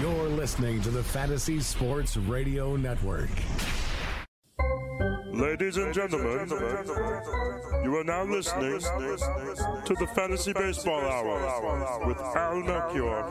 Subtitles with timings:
[0.00, 3.30] You're listening to the Fantasy Sports Radio Network.
[5.32, 6.48] Ladies and gentlemen,
[7.84, 13.30] you are now listening to the Fantasy Baseball Hour with Al Melchior.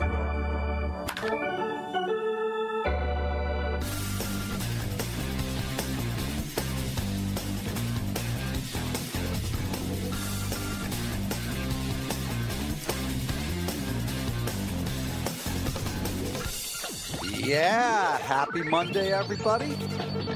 [17.43, 19.77] Yeah, happy Monday, everybody.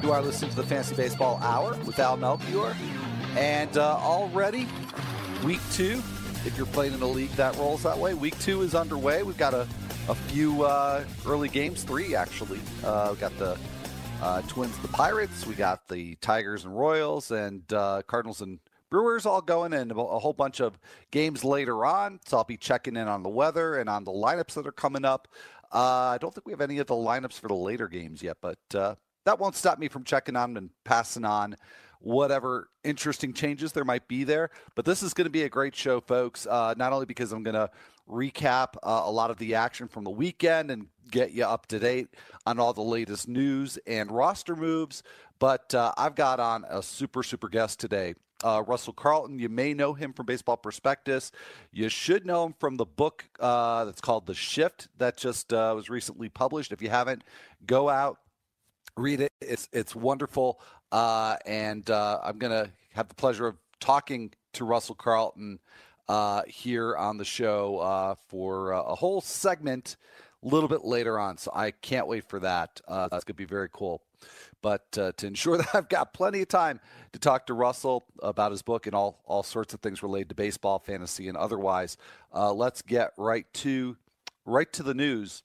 [0.03, 2.75] You are listening to the Fantasy Baseball Hour with Al Melchior.
[3.38, 4.67] And uh, already,
[5.45, 6.03] week two,
[6.45, 9.23] if you're playing in a league that rolls that way, week two is underway.
[9.23, 9.66] We've got a,
[10.09, 12.59] a few uh, early games, three actually.
[12.83, 13.58] Uh, we've got the
[14.21, 19.25] uh, Twins, the Pirates, we got the Tigers and Royals, and uh, Cardinals and Brewers
[19.25, 20.80] all going, and a whole bunch of
[21.11, 22.21] games later on.
[22.25, 25.03] So I'll be checking in on the weather and on the lineups that are coming
[25.03, 25.27] up.
[25.73, 28.38] Uh, I don't think we have any of the lineups for the later games yet,
[28.41, 31.55] but uh, that won't stop me from checking on and passing on
[32.00, 34.50] whatever interesting changes there might be there.
[34.75, 36.45] But this is going to be a great show, folks.
[36.45, 37.69] Uh, not only because I'm going to
[38.08, 41.80] recap uh, a lot of the action from the weekend and get you up to
[41.80, 42.08] date
[42.45, 45.03] on all the latest news and roster moves,
[45.39, 48.16] but uh, I've got on a super, super guest today.
[48.43, 49.39] Uh, Russell Carleton.
[49.39, 51.31] you may know him from Baseball Prospectus.
[51.71, 55.73] You should know him from the book uh, that's called The Shift that just uh,
[55.75, 56.71] was recently published.
[56.71, 57.23] If you haven't,
[57.66, 58.19] go out,
[58.95, 59.31] read it.
[59.41, 60.59] It's it's wonderful,
[60.91, 65.59] uh, and uh, I'm gonna have the pleasure of talking to Russell Carleton
[66.07, 69.97] uh, here on the show for a whole segment
[70.43, 71.38] a little bit later on.
[71.38, 72.81] So I can't wait for that.
[72.88, 74.02] that's gonna be very cool.
[74.61, 76.79] But uh, to ensure that I've got plenty of time
[77.13, 80.35] to talk to Russell about his book and all, all sorts of things related to
[80.35, 81.97] baseball, fantasy, and otherwise,
[82.33, 83.97] uh, let's get right to
[84.45, 85.44] right to the news.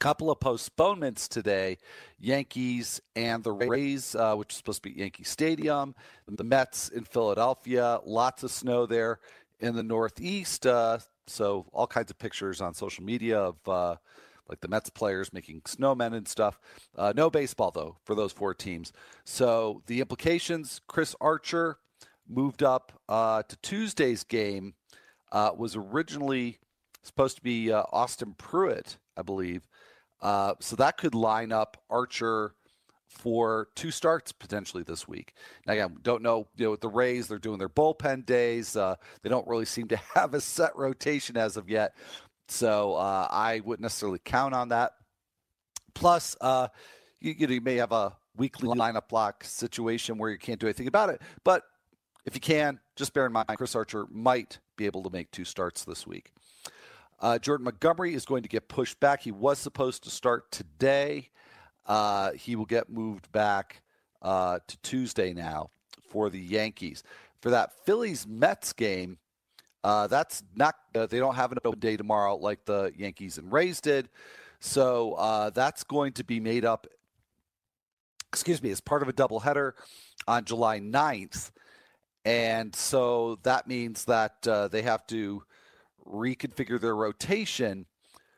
[0.00, 1.78] Couple of postponements today:
[2.18, 5.94] Yankees and the Rays, uh, which is supposed to be Yankee Stadium,
[6.28, 8.00] the Mets in Philadelphia.
[8.04, 9.20] Lots of snow there
[9.60, 10.66] in the Northeast.
[11.26, 13.96] So all kinds of pictures on social media of uh,
[14.48, 16.60] like the Mets players making snowmen and stuff.
[16.96, 18.92] Uh, no baseball, though, for those four teams.
[19.24, 21.78] So the implications Chris Archer
[22.28, 24.74] moved up uh, to Tuesday's game,
[25.32, 26.58] uh, was originally
[27.02, 29.68] supposed to be uh, Austin Pruitt, I believe.
[30.22, 32.54] Uh, so that could line up Archer
[33.14, 35.34] for two starts potentially this week.
[35.66, 38.76] Now, again, don't know, you know, with the Rays, they're doing their bullpen days.
[38.76, 41.96] Uh, they don't really seem to have a set rotation as of yet.
[42.48, 44.92] So uh, I wouldn't necessarily count on that.
[45.94, 46.68] Plus, uh,
[47.20, 50.66] you, you, know, you may have a weekly lineup block situation where you can't do
[50.66, 51.22] anything about it.
[51.44, 51.62] But
[52.26, 55.44] if you can, just bear in mind Chris Archer might be able to make two
[55.44, 56.32] starts this week.
[57.20, 59.22] Uh, Jordan Montgomery is going to get pushed back.
[59.22, 61.30] He was supposed to start today.
[61.86, 63.82] Uh, he will get moved back
[64.22, 65.70] uh, to Tuesday now
[66.08, 67.02] for the Yankees.
[67.40, 69.18] For that Phillies Mets game,
[69.82, 73.52] uh, that's not, uh, they don't have an open day tomorrow like the Yankees and
[73.52, 74.08] Rays did.
[74.60, 76.86] So uh, that's going to be made up,
[78.32, 79.72] excuse me, as part of a doubleheader
[80.26, 81.50] on July 9th.
[82.24, 85.42] And so that means that uh, they have to
[86.06, 87.84] reconfigure their rotation.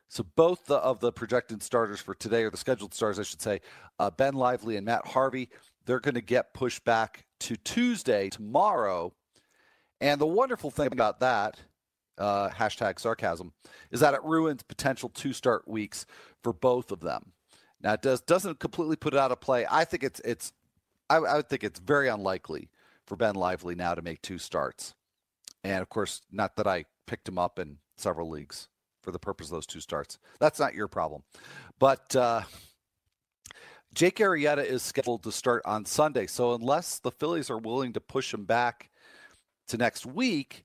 [0.08, 3.42] So both the, of the projected starters for today, or the scheduled stars, I should
[3.42, 3.60] say,
[3.98, 5.48] uh, Ben Lively and Matt Harvey,
[5.84, 9.12] they're going to get pushed back to Tuesday, tomorrow
[10.00, 11.58] and the wonderful thing about that,
[12.18, 13.52] uh, hashtag sarcasm,
[13.90, 16.06] is that it ruins potential two start weeks
[16.42, 17.32] for both of them.
[17.80, 19.66] Now it does doesn't completely put it out of play.
[19.70, 20.52] I think it's it's
[21.08, 22.68] I, I would think it's very unlikely
[23.06, 24.94] for Ben Lively now to make two starts.
[25.62, 28.68] And of course, not that I picked him up in several leagues
[29.06, 30.18] for the purpose of those two starts.
[30.40, 31.22] That's not your problem.
[31.78, 32.42] But uh,
[33.94, 36.26] Jake Arrieta is scheduled to start on Sunday.
[36.26, 38.90] So unless the Phillies are willing to push him back
[39.68, 40.64] to next week,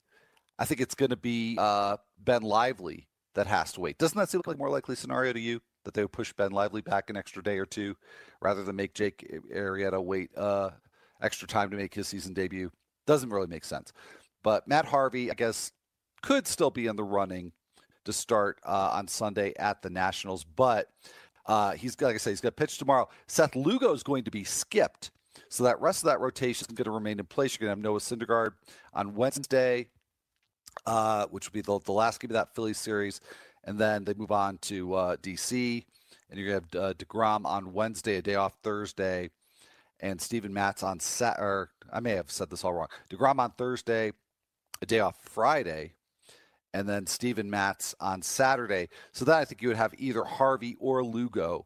[0.57, 3.99] I think it's going to be uh, Ben Lively that has to wait.
[3.99, 6.51] Doesn't that seem like a more likely scenario to you that they would push Ben
[6.51, 7.95] Lively back an extra day or two
[8.41, 10.71] rather than make Jake Arrieta wait uh,
[11.21, 12.71] extra time to make his season debut?
[13.05, 13.93] Doesn't really make sense.
[14.43, 15.71] But Matt Harvey, I guess,
[16.23, 17.51] could still be in the running
[18.05, 20.89] to start uh, on Sunday at the Nationals, but
[21.45, 23.09] uh, he's like I say, he's got to pitch tomorrow.
[23.27, 25.11] Seth Lugo is going to be skipped
[25.49, 27.57] so that rest of that rotation is going to remain in place.
[27.59, 28.53] You're going to have Noah Syndergaard
[28.93, 29.87] on Wednesday,
[30.85, 33.21] uh, which will be the, the last game of that Phillies series.
[33.63, 35.83] And then they move on to uh, DC.
[36.29, 39.29] And you're going to have uh, DeGrom on Wednesday, a day off Thursday.
[39.99, 41.37] And Steven Matz on Sat.
[41.39, 42.87] Or I may have said this all wrong.
[43.09, 44.13] DeGrom on Thursday,
[44.81, 45.93] a day off Friday.
[46.73, 48.89] And then Steven Matz on Saturday.
[49.11, 51.65] So then I think you would have either Harvey or Lugo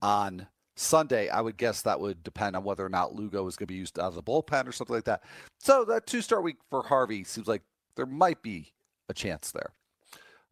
[0.00, 1.28] on Sunday.
[1.28, 3.78] I would guess that would depend on whether or not Lugo is going to be
[3.78, 5.22] used out of the bullpen or something like that.
[5.58, 7.62] So that two start week for Harvey seems like
[7.96, 8.72] there might be
[9.08, 9.72] a chance there.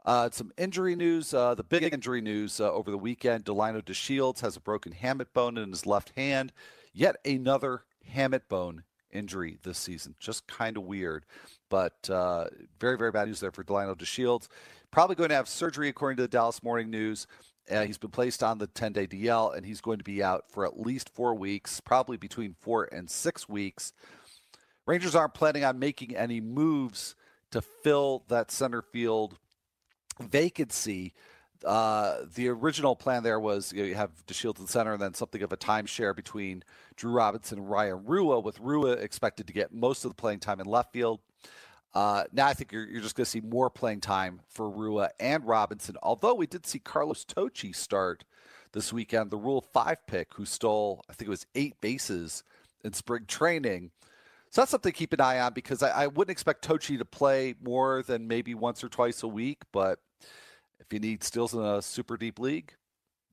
[0.05, 1.33] Uh, some injury news.
[1.33, 5.33] Uh, the big injury news uh, over the weekend Delino DeShields has a broken hamate
[5.33, 6.53] bone in his left hand.
[6.93, 7.85] Yet another
[8.15, 8.83] hamate bone
[9.13, 10.15] injury this season.
[10.19, 11.25] Just kind of weird,
[11.69, 12.47] but uh,
[12.81, 14.49] very, very bad news there for Delino DeShields.
[14.91, 17.27] Probably going to have surgery, according to the Dallas Morning News.
[17.71, 20.45] Uh, he's been placed on the 10 day DL, and he's going to be out
[20.51, 23.93] for at least four weeks, probably between four and six weeks.
[24.87, 27.15] Rangers aren't planning on making any moves
[27.53, 29.39] to fill that center field
[30.21, 31.15] vacancy.
[31.65, 35.15] Uh, the original plan there was you, know, you have DeShields in center and then
[35.15, 36.65] something of a timeshare between
[36.97, 40.61] Drew Robinson and Ryan Rua, with Rua expected to get most of the playing time
[40.61, 41.21] in left field.
[41.95, 45.11] Uh, now I think you're, you're just going to see more playing time for Rua
[45.21, 45.97] and Robinson.
[46.03, 48.25] Although we did see Carlos Tocci start
[48.73, 52.43] this weekend, the Rule Five pick, who stole I think it was eight bases
[52.83, 53.91] in spring training.
[54.51, 57.05] So that's something to keep an eye on because I, I wouldn't expect Tocci to
[57.05, 59.63] play more than maybe once or twice a week.
[59.73, 59.99] But
[60.83, 62.75] if you need steals in a super deep league,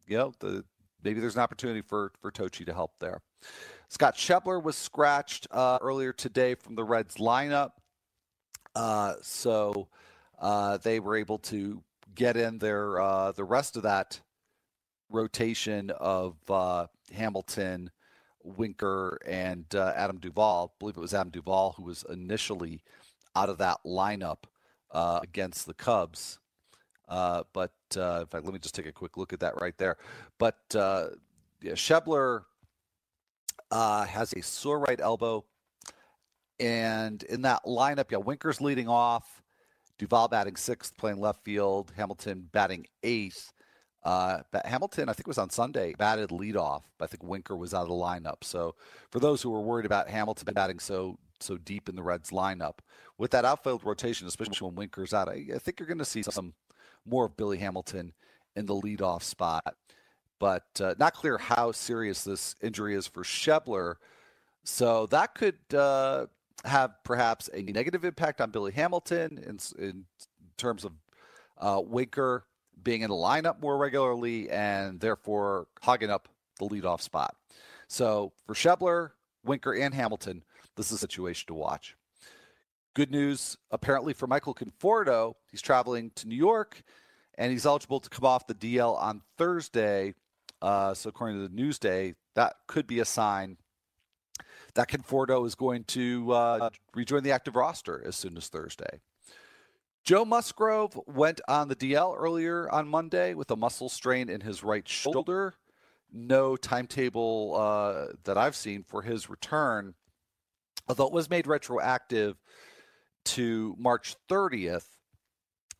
[0.07, 0.63] you know, the,
[1.03, 3.21] maybe there's an opportunity for for Tocci to help there.
[3.89, 7.71] Scott Schebler was scratched uh, earlier today from the Reds lineup,
[8.75, 9.87] uh, so
[10.39, 11.81] uh, they were able to
[12.13, 14.21] get in their uh, the rest of that
[15.09, 17.89] rotation of uh, Hamilton,
[18.43, 20.71] Winker and uh, Adam Duvall.
[20.71, 22.83] I believe it was Adam Duvall who was initially
[23.35, 24.43] out of that lineup
[24.93, 26.39] against the Cubs.
[27.09, 29.77] Uh, but uh, in fact, let me just take a quick look at that right
[29.77, 29.97] there.
[30.37, 31.07] But uh,
[31.61, 32.43] yeah, Schebler
[33.71, 35.43] uh, has a sore right elbow.
[36.59, 39.41] And in that lineup, yeah, Winker's leading off,
[39.97, 43.51] Duvall batting sixth, playing left field, Hamilton batting eighth.
[44.03, 46.83] Uh, Hamilton, I think, it was on Sunday, batted leadoff.
[46.97, 48.43] But I think Winker was out of the lineup.
[48.43, 48.75] So,
[49.11, 52.79] for those who were worried about Hamilton batting so so deep in the Reds lineup,
[53.17, 56.23] with that outfield rotation, especially when Winker's out, I, I think you're going to see
[56.23, 56.53] some
[57.05, 58.13] more of Billy Hamilton
[58.55, 59.75] in the leadoff spot.
[60.39, 63.95] But uh, not clear how serious this injury is for Schebler.
[64.63, 66.27] So that could uh,
[66.63, 70.05] have perhaps a negative impact on Billy Hamilton in, in
[70.57, 70.93] terms of
[71.57, 72.45] uh, Winker
[72.81, 76.29] being in the lineup more regularly and therefore hogging up
[76.59, 77.35] the leadoff spot.
[77.87, 79.11] So for Schebler,
[79.43, 80.43] Winker, and Hamilton,
[80.75, 81.95] this is a situation to watch.
[82.99, 85.35] Good news, apparently, for Michael Conforto.
[85.49, 86.83] He's traveling to New York
[87.37, 90.15] and he's eligible to come off the DL on Thursday.
[90.61, 93.55] Uh, so, according to the Newsday, that could be a sign
[94.73, 98.99] that Conforto is going to uh, rejoin the active roster as soon as Thursday.
[100.03, 104.61] Joe Musgrove went on the DL earlier on Monday with a muscle strain in his
[104.61, 105.53] right shoulder.
[106.11, 109.93] No timetable uh, that I've seen for his return,
[110.89, 112.35] although it was made retroactive
[113.25, 114.85] to March 30th.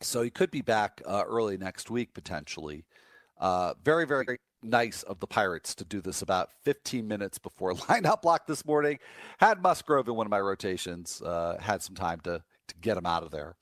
[0.01, 2.86] So he could be back uh, early next week potentially.
[3.38, 8.21] Uh, very, very nice of the Pirates to do this about 15 minutes before lineup
[8.21, 9.00] block this morning.
[9.39, 11.21] Had Musgrove in one of my rotations.
[11.21, 13.56] Uh, had some time to to get him out of there.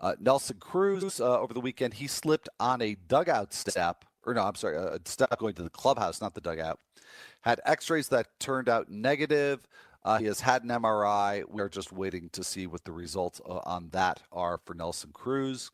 [0.00, 4.42] Uh, Nelson Cruz uh, over the weekend he slipped on a dugout step, or no,
[4.42, 6.78] I'm sorry, a step going to the clubhouse, not the dugout.
[7.42, 9.66] Had X-rays that turned out negative.
[10.04, 11.44] Uh, he has had an MRI.
[11.48, 15.10] We are just waiting to see what the results uh, on that are for Nelson
[15.12, 15.70] Cruz.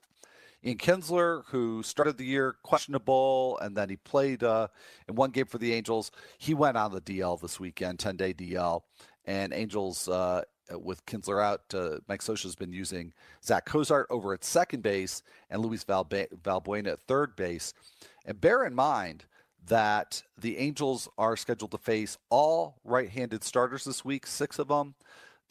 [0.65, 4.67] Ian Kinsler, who started the year questionable, and then he played uh,
[5.09, 6.11] in one game for the Angels.
[6.39, 8.83] He went on the DL this weekend, 10 day DL.
[9.27, 10.43] And Angels, uh,
[10.73, 13.13] with Kinsler out, uh, Mike Scioscia has been using
[13.45, 17.73] Zach Cozart over at second base and Luis Valbuena at third base.
[18.25, 19.25] And bear in mind,
[19.69, 24.69] that the Angels are scheduled to face all right handed starters this week, six of
[24.69, 24.95] them.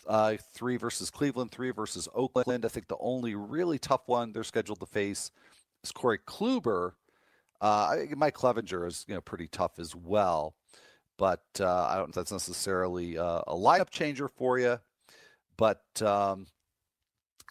[0.07, 2.63] Uh, three versus Cleveland, three versus Oakland.
[2.63, 5.31] I think the only really tough one they're scheduled to face
[5.83, 6.91] is Corey Kluber.
[7.59, 10.53] Uh, Mike Clevinger is you know pretty tough as well,
[11.17, 12.09] but uh, I don't.
[12.09, 14.79] Know that's necessarily uh, a lineup changer for you,
[15.57, 16.45] but um,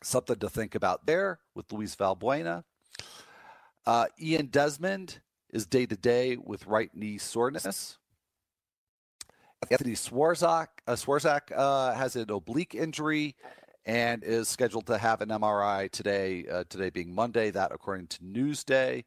[0.03, 2.63] something to think about there with Luis Valbuena.
[3.85, 5.21] Uh, Ian Desmond
[5.55, 7.97] is day to day with right knee soreness.
[9.71, 13.35] Anthony Swarzak, uh, Swarzak uh, has an oblique injury
[13.87, 16.45] and is scheduled to have an MRI today.
[16.47, 19.05] Uh, today being Monday, that according to Newsday.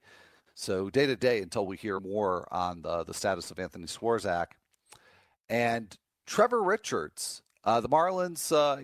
[0.55, 4.47] So day to day until we hear more on the, the status of Anthony Swarzak
[5.49, 7.43] and Trevor Richards.
[7.63, 8.83] Uh, the Marlins uh,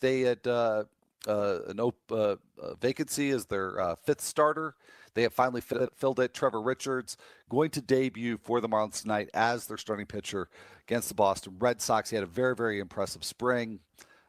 [0.00, 0.84] they had uh,
[1.26, 2.36] uh, an op- uh,
[2.80, 4.76] vacancy as their fifth starter.
[5.14, 6.34] They have finally filled it.
[6.34, 7.16] Trevor Richards
[7.48, 10.48] going to debut for the Marlins tonight as their starting pitcher
[10.86, 12.10] against the Boston Red Sox.
[12.10, 13.80] He had a very, very impressive spring.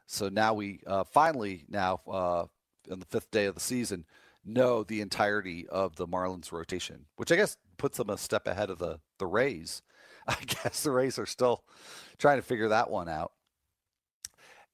[0.06, 2.46] So now we uh, finally, now uh,
[2.92, 4.06] on the fifth day of the season,
[4.46, 8.70] know the entirety of the Marlins rotation, which I guess puts them a step ahead
[8.70, 9.82] of the, the Rays.
[10.28, 11.64] I guess the Rays are still
[12.18, 13.32] trying to figure that one out.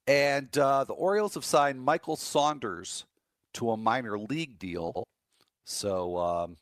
[0.07, 3.05] And uh, the Orioles have signed Michael Saunders
[3.53, 5.05] to a minor league deal.
[5.63, 6.57] So, um,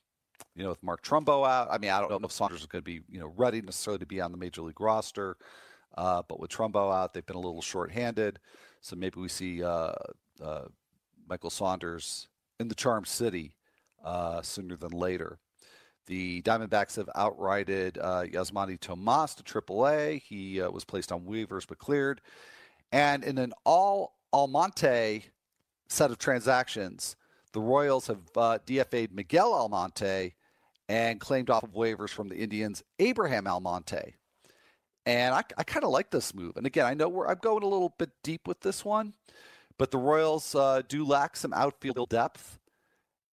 [0.56, 2.82] you know, with Mark Trumbo out, I mean, I don't know if Saunders is going
[2.82, 5.38] to be, you know, ready necessarily to be on the major league roster.
[5.98, 8.40] Uh, but with Trumbo out, they've been a little short-handed.
[8.82, 9.94] So maybe we see uh,
[10.42, 10.66] uh
[11.28, 12.28] Michael Saunders
[12.60, 13.54] in the Charm City
[14.04, 15.40] uh, sooner than later.
[16.08, 20.24] The Diamondbacks have outrighted uh, Yasmany Tomas to AAA.
[20.24, 22.22] He uh, was placed on waivers but cleared.
[22.92, 25.26] And in an all Almonte
[25.88, 27.16] set of transactions,
[27.54, 30.34] the Royals have uh, DFA'd Miguel Almonte
[30.88, 34.16] and claimed off of waivers from the Indians Abraham Almonte.
[35.06, 36.58] And I, I kind of like this move.
[36.58, 39.14] And again, I know I'm going a little bit deep with this one,
[39.78, 42.60] but the Royals uh, do lack some outfield depth.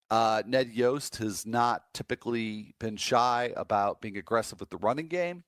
[0.09, 5.43] Uh, Ned Yost has not typically been shy about being aggressive with the running game.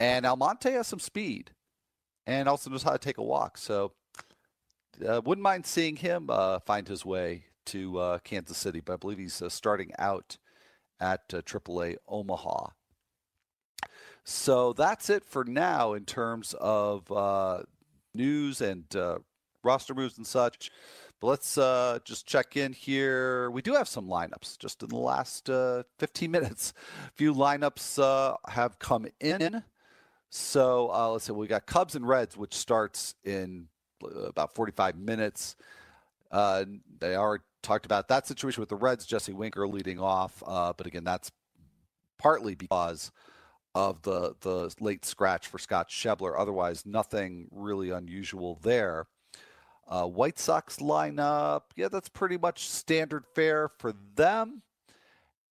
[0.00, 1.52] And Almonte has some speed
[2.26, 3.58] and also knows how to take a walk.
[3.58, 3.92] So
[5.06, 8.96] uh, wouldn't mind seeing him uh, find his way to uh, Kansas City, but I
[8.96, 10.38] believe he's uh, starting out
[11.00, 12.68] at AAA Omaha.
[14.24, 17.62] So that's it for now in terms of uh,
[18.14, 19.18] news and uh,
[19.64, 20.70] roster moves and such.
[21.20, 23.50] But let's uh, just check in here.
[23.50, 26.72] We do have some lineups just in the last uh, 15 minutes.
[27.08, 29.62] A few lineups uh, have come in.
[30.30, 33.66] So uh, let's see, we got Cubs and Reds, which starts in
[34.02, 35.56] about 45 minutes.
[36.32, 40.42] they already talked about that situation with the Reds, Jesse Winker leading off.
[40.46, 41.30] but again, that's
[42.18, 43.10] partly because
[43.74, 46.34] of the the late scratch for Scott Schebler.
[46.36, 49.06] Otherwise, nothing really unusual there.
[49.86, 54.62] Uh, White Sox lineup, yeah, that's pretty much standard fare for them.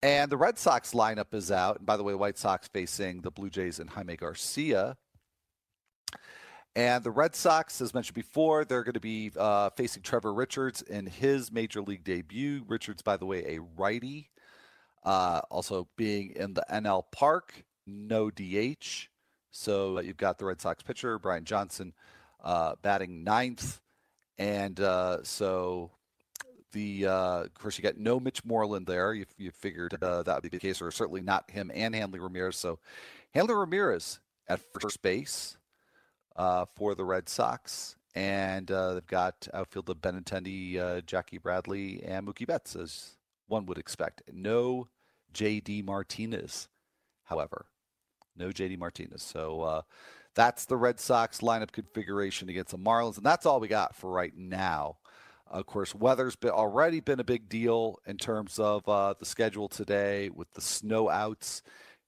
[0.02, 1.78] And the Red Sox lineup is out.
[1.78, 4.96] And by the way, White Sox facing the Blue Jays and Jaime Garcia.
[6.76, 10.82] And the Red Sox, as mentioned before, they're going to be uh, facing Trevor Richards
[10.82, 12.64] in his major league debut.
[12.68, 14.30] Richards, by the way, a righty,
[15.04, 19.08] uh, also being in the NL Park no DH.
[19.52, 21.94] So uh, you've got the Red Sox pitcher, Brian Johnson,
[22.44, 23.82] uh, batting ninth.
[24.38, 25.92] And uh, so
[26.72, 29.14] the uh, of course you got no Mitch Moreland there.
[29.14, 32.20] You, you figured uh, that would be the case, or certainly not him and Hanley
[32.20, 32.56] Ramirez.
[32.56, 32.80] So
[33.34, 35.58] Hanley Ramirez at first base
[36.40, 42.76] uh, for the Red Sox, and they've got outfielder Benintendi, Jackie Bradley, and Mookie Betts,
[42.76, 43.12] as
[43.48, 44.24] one would expect.
[44.34, 44.88] No
[45.34, 45.84] J.D.
[45.84, 46.68] Martinez,
[47.26, 47.68] however.
[48.40, 49.22] No JD Martinez.
[49.22, 49.82] So uh,
[50.34, 54.10] that's the Red Sox lineup configuration against the Marlins, and that's all we got for
[54.10, 54.98] right now.
[55.46, 59.68] Of course, weather's been already been a big deal in terms of uh, the schedule
[59.68, 61.64] today with the snow outs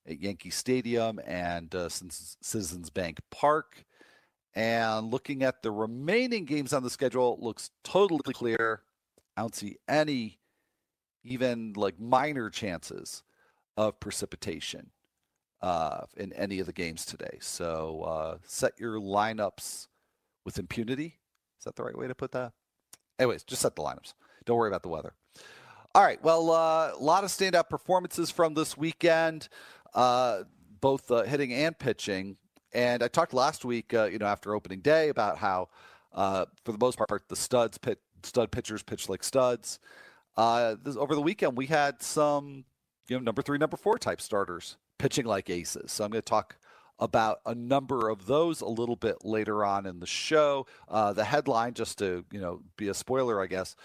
[0.07, 3.83] at Yankee Stadium and uh, Citizens Bank Park.
[4.53, 8.81] And looking at the remaining games on the schedule, looks totally clear.
[9.37, 10.39] I don't see any,
[11.23, 13.23] even like minor chances
[13.77, 14.91] of precipitation
[15.61, 17.37] uh, in any of the games today.
[17.39, 19.87] So uh, set your lineups
[20.45, 21.19] with impunity.
[21.59, 22.51] Is that the right way to put that?
[23.19, 24.13] Anyways, just set the lineups.
[24.45, 25.13] Don't worry about the weather.
[25.93, 26.21] All right.
[26.23, 29.47] Well, uh, a lot of standout performances from this weekend,
[29.93, 30.43] uh,
[30.79, 32.37] both uh, hitting and pitching.
[32.73, 35.69] And I talked last week, uh, you know, after opening day, about how,
[36.13, 39.79] for the most part, the studs pit, stud pitchers pitch like studs.
[40.37, 42.65] This, over the weekend, we had some,
[43.07, 45.91] you know, number three, number four type starters pitching like aces.
[45.91, 46.57] So I'm going to talk
[46.99, 50.67] about a number of those a little bit later on in the show.
[50.87, 53.75] Uh, the headline, just to you know, be a spoiler, I guess,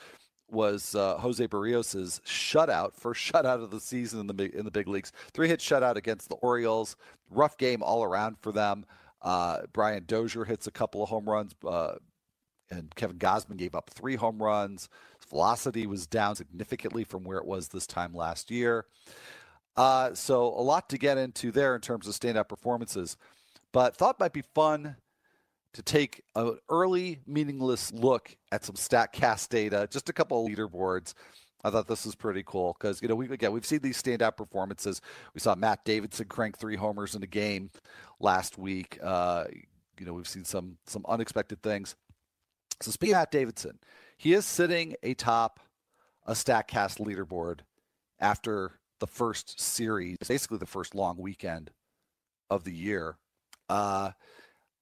[0.50, 4.88] was uh, Jose Berrios's shutout, first shutout of the season in the in the big
[4.88, 5.12] leagues.
[5.32, 6.96] Three hit shutout against the Orioles.
[7.30, 8.84] Rough game all around for them.
[9.22, 11.94] Uh, Brian Dozier hits a couple of home runs, uh,
[12.70, 14.88] and Kevin Gausman gave up three home runs.
[15.28, 18.84] velocity was down significantly from where it was this time last year.
[19.76, 23.16] Uh, so a lot to get into there in terms of standout performances,
[23.72, 24.96] but thought might be fun
[25.76, 31.12] to take an early meaningless look at some Statcast data, just a couple of leaderboards.
[31.62, 34.38] I thought this was pretty cool because you know we again we've seen these standout
[34.38, 35.02] performances.
[35.34, 37.70] We saw Matt Davidson crank three homers in a game
[38.20, 38.98] last week.
[39.02, 39.44] Uh,
[40.00, 41.94] you know we've seen some some unexpected things.
[42.80, 43.78] So speaking of Matt Davidson,
[44.16, 45.60] he is sitting atop
[46.24, 47.60] a Statcast leaderboard
[48.18, 51.70] after the first series, basically the first long weekend
[52.48, 53.18] of the year.
[53.68, 54.12] Uh,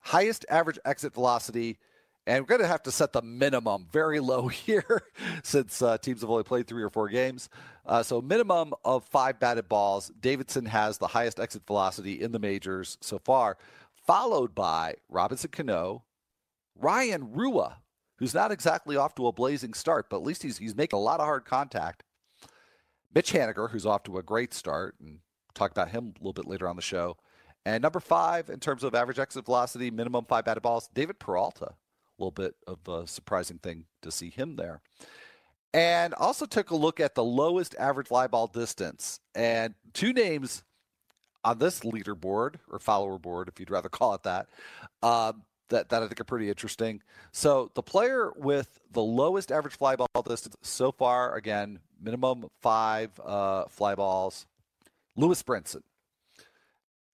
[0.04, 1.78] highest average exit velocity,
[2.26, 5.02] and we're going to have to set the minimum very low here
[5.42, 7.48] since uh, teams have only played three or four games.
[7.84, 10.10] Uh, so, minimum of five batted balls.
[10.20, 13.56] Davidson has the highest exit velocity in the majors so far,
[14.06, 16.04] followed by Robinson Cano,
[16.76, 17.78] Ryan Rua,
[18.18, 21.02] who's not exactly off to a blazing start, but at least he's, he's making a
[21.02, 22.04] lot of hard contact.
[23.14, 25.20] Mitch Haniger, who's off to a great start, and
[25.54, 27.16] talk about him a little bit later on the show.
[27.66, 31.66] And number five, in terms of average exit velocity, minimum five batted balls, David Peralta.
[31.66, 34.80] A little bit of a surprising thing to see him there.
[35.72, 39.18] And also took a look at the lowest average fly ball distance.
[39.34, 40.62] And two names
[41.42, 44.46] on this leaderboard or follower board, if you'd rather call it that,
[45.02, 47.02] um, that, that I think are pretty interesting.
[47.32, 53.10] So the player with the lowest average fly ball distance so far, again, minimum five
[53.24, 54.46] uh, fly balls,
[55.16, 55.82] Lewis Brinson.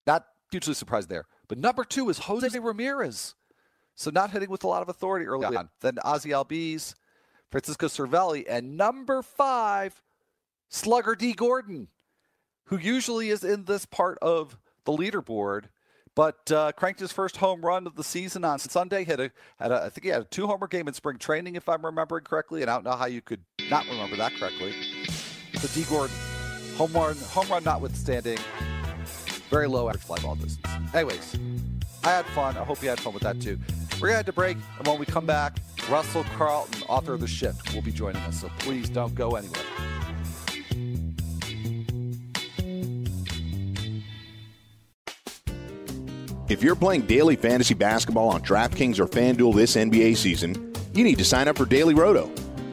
[0.06, 1.26] Not hugely surprised there.
[1.48, 3.34] But number two is Jose Ramirez.
[3.94, 5.68] So not hitting with a lot of authority early on.
[5.80, 6.94] Then Ozzie Albies,
[7.50, 10.02] Francisco Cervelli, and number five,
[10.68, 11.88] Slugger Dee Gordon,
[12.66, 15.64] who usually is in this part of the leaderboard,
[16.14, 19.04] but uh, cranked his first home run of the season on Sunday.
[19.04, 21.56] Had a, had a, I think he had a two homer game in spring training,
[21.56, 24.72] if I'm remembering correctly, and I don't know how you could not remember that correctly.
[25.54, 26.16] So Dee Gordon,
[26.76, 28.38] home run, home run notwithstanding,
[29.50, 30.94] very low average fly ball distance.
[30.94, 31.36] Anyways,
[32.04, 32.56] I had fun.
[32.56, 33.58] I hope you had fun with that too.
[34.00, 35.58] We're going to have to break, and when we come back,
[35.90, 38.40] Russell Carleton, author of The Shift, will be joining us.
[38.40, 39.60] So please don't go anywhere.
[46.48, 51.18] If you're playing daily fantasy basketball on DraftKings or FanDuel this NBA season, you need
[51.18, 52.28] to sign up for Daily Roto.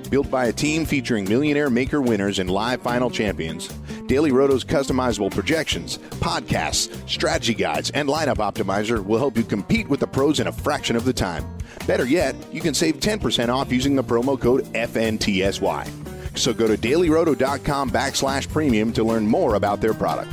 [0.09, 3.67] Built by a team featuring millionaire maker winners and live final champions,
[4.07, 9.99] Daily Roto's customizable projections, podcasts, strategy guides, and lineup optimizer will help you compete with
[9.99, 11.45] the pros in a fraction of the time.
[11.85, 16.37] Better yet, you can save 10% off using the promo code FNTSY.
[16.37, 20.31] So go to dailyroto.com backslash premium to learn more about their product.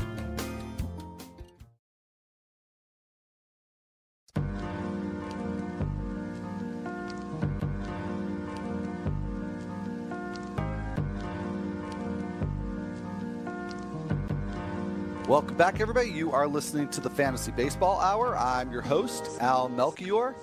[15.34, 16.10] Welcome back, everybody.
[16.10, 18.36] You are listening to the Fantasy Baseball Hour.
[18.36, 20.36] I'm your host, Al Melchior,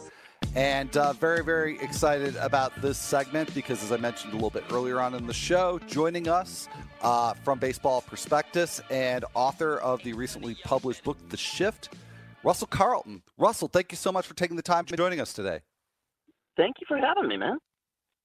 [0.53, 4.65] and uh, very, very excited about this segment because, as I mentioned a little bit
[4.69, 6.67] earlier on in the show, joining us
[7.03, 11.93] uh, from Baseball Prospectus and author of the recently published book, The Shift,
[12.43, 13.23] Russell Carleton.
[13.37, 15.61] Russell, thank you so much for taking the time to joining us today.
[16.57, 17.59] Thank you for having me, man.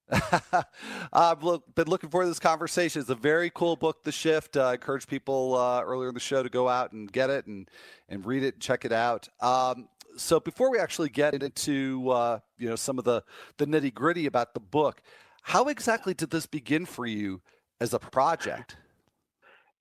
[1.13, 3.01] I've look, been looking forward to this conversation.
[3.01, 4.57] It's a very cool book, The Shift.
[4.57, 7.47] Uh, I encourage people uh, earlier in the show to go out and get it
[7.47, 7.69] and,
[8.09, 9.29] and read it and check it out.
[9.41, 13.23] Um, so before we actually get into uh, you know some of the,
[13.59, 15.03] the nitty gritty about the book,
[15.43, 17.43] how exactly did this begin for you
[17.81, 18.77] as a project?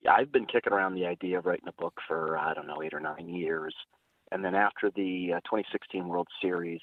[0.02, 2.82] Yeah, I've been kicking around the idea of writing a book for I don't know
[2.82, 3.74] eight or nine years,
[4.32, 6.80] and then after the uh, 2016 World Series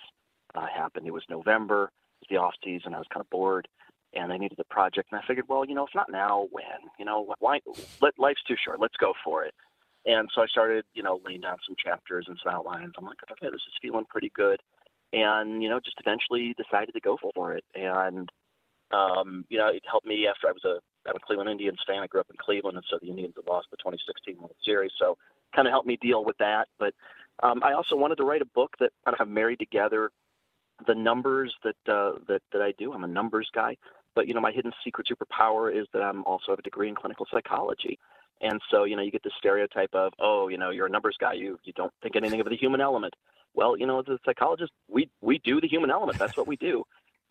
[0.56, 1.91] uh, happened, it was November
[2.29, 2.93] the off season.
[2.93, 3.67] I was kind of bored,
[4.13, 5.09] and I needed a project.
[5.12, 6.65] And I figured, well, you know, if not now, when?
[6.99, 7.59] You know, why?
[8.01, 8.79] Let, life's too short.
[8.79, 9.53] Let's go for it.
[10.05, 12.93] And so I started, you know, laying down some chapters and some outlines.
[12.97, 14.59] I'm like, okay, this is feeling pretty good,
[15.13, 17.63] and you know, just eventually decided to go for it.
[17.73, 18.29] And
[18.91, 22.03] um, you know, it helped me after I was a I'm a Cleveland Indians fan.
[22.03, 24.91] I grew up in Cleveland, and so the Indians had lost the 2016 World Series,
[24.99, 25.17] so
[25.55, 26.67] kind of helped me deal with that.
[26.79, 26.93] But
[27.41, 30.12] um, I also wanted to write a book that kind of married together
[30.88, 32.93] the numbers that uh, that that I do.
[32.93, 33.77] I'm a numbers guy,
[34.15, 36.95] but you know my hidden secret superpower is that I'm also have a degree in
[36.95, 37.99] clinical psychology.
[38.41, 41.15] And so, you know, you get the stereotype of, oh, you know, you're a numbers
[41.19, 41.33] guy.
[41.33, 43.13] You you don't think anything of the human element.
[43.53, 46.17] Well, you know, as a psychologist, we we do the human element.
[46.19, 46.83] That's what we do.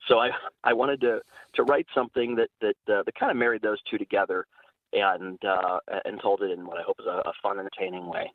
[0.08, 0.30] So I
[0.64, 1.20] I wanted to
[1.54, 4.46] to write something that that uh, that kind of married those two together,
[4.92, 8.30] and uh, and told it in what I hope is a, a fun, entertaining way.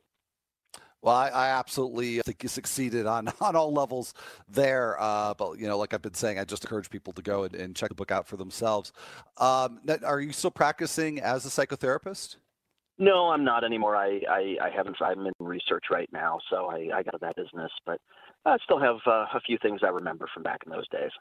[1.00, 4.14] Well, I, I, absolutely think you succeeded on, on all levels
[4.48, 5.00] there.
[5.00, 7.54] Uh, but, you know, like I've been saying, I just encourage people to go and,
[7.54, 8.92] and check the book out for themselves.
[9.36, 12.36] Um, are you still practicing as a psychotherapist?
[12.98, 13.94] No, I'm not anymore.
[13.94, 14.96] I, I, I haven't.
[15.00, 17.70] I'm in research right now, so I, I got that business.
[17.86, 18.00] But
[18.44, 21.12] I still have uh, a few things I remember from back in those days.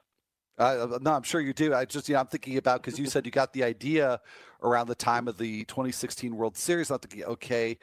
[0.57, 1.75] Uh, no, I'm sure you do.
[1.75, 4.19] I just, you know, I'm thinking about because you said you got the idea
[4.63, 6.89] around the time of the 2016 World Series.
[6.89, 7.77] I'm thinking, okay,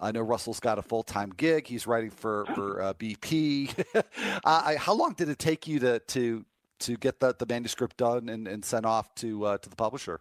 [0.00, 1.66] I know Russell's got a full time gig.
[1.66, 3.84] He's writing for for uh, BP.
[4.44, 6.44] I, how long did it take you to to
[6.80, 10.20] to get the, the manuscript done and, and sent off to uh, to the publisher?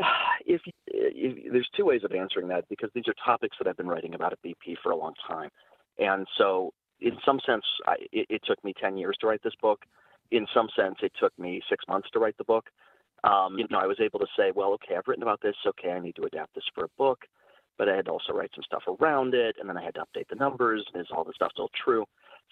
[0.48, 3.88] If, if, there's two ways of answering that because these are topics that I've been
[3.88, 5.50] writing about at BP for a long time,
[5.98, 9.56] and so in some sense, I, it, it, took me ten years to write this
[9.60, 9.80] book.
[10.30, 12.66] In some sense, it took me six months to write the book.
[13.24, 15.56] Um, you know, I was able to say, well, okay, I've written about this.
[15.66, 17.24] Okay, I need to adapt this for a book,
[17.78, 20.00] but I had to also write some stuff around it, and then I had to
[20.00, 20.84] update the numbers.
[20.94, 22.04] Is all the stuff still true?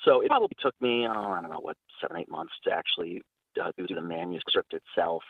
[0.05, 3.23] So it probably took me, I don't know, what seven, eight months to actually
[3.63, 5.23] uh, do the manuscript itself.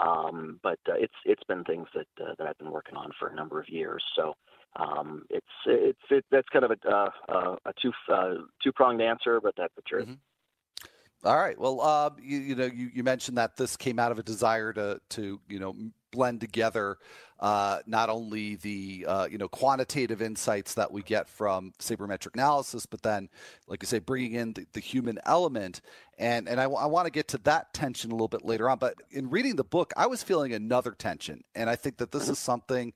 [0.00, 3.28] Um, but uh, it's it's been things that uh, that I've been working on for
[3.28, 4.04] a number of years.
[4.14, 4.34] So
[4.76, 9.40] um, it's it's it, that's kind of a uh, a two uh, two pronged answer,
[9.40, 10.04] but that's the truth.
[10.04, 10.14] Mm-hmm.
[11.24, 11.58] All right.
[11.58, 14.72] Well, uh, you, you, know, you, you, mentioned that this came out of a desire
[14.74, 15.74] to to you know
[16.12, 16.98] blend together
[17.40, 22.86] uh, not only the uh, you know quantitative insights that we get from sabermetric analysis,
[22.86, 23.28] but then,
[23.66, 25.80] like you say, bringing in the, the human element.
[26.18, 28.78] And and I, I want to get to that tension a little bit later on.
[28.78, 32.28] But in reading the book, I was feeling another tension, and I think that this
[32.28, 32.92] is something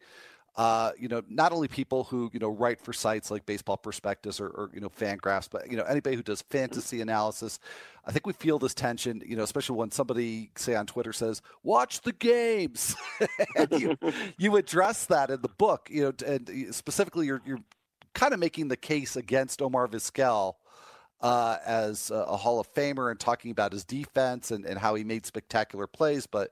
[0.57, 4.39] uh, you know, not only people who you know write for sites like Baseball Prospectus
[4.39, 7.59] or, or, you know Fangraphs, but you know anybody who does fantasy analysis.
[8.05, 11.41] I think we feel this tension, you know, especially when somebody say on Twitter says,
[11.63, 12.95] "Watch the games,"
[13.57, 13.97] and you
[14.37, 17.63] you address that in the book, you know, and specifically you're you're
[18.13, 20.55] kind of making the case against Omar Vizquel.
[21.23, 24.97] Uh, as a, a Hall of Famer and talking about his defense and, and how
[24.97, 26.51] he made spectacular plays, but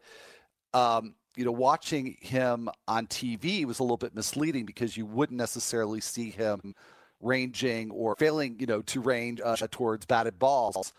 [0.72, 5.38] um, you know, watching him on TV was a little bit misleading because you wouldn't
[5.38, 6.74] necessarily see him
[7.20, 10.92] ranging or failing, you know, to range uh, towards batted balls.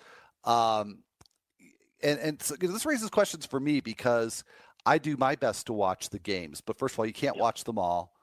[0.44, 1.00] Um,
[2.04, 4.44] and and so, this raises questions for me because
[4.86, 7.64] I do my best to watch the games, but first of all, you can't watch
[7.64, 8.14] them all.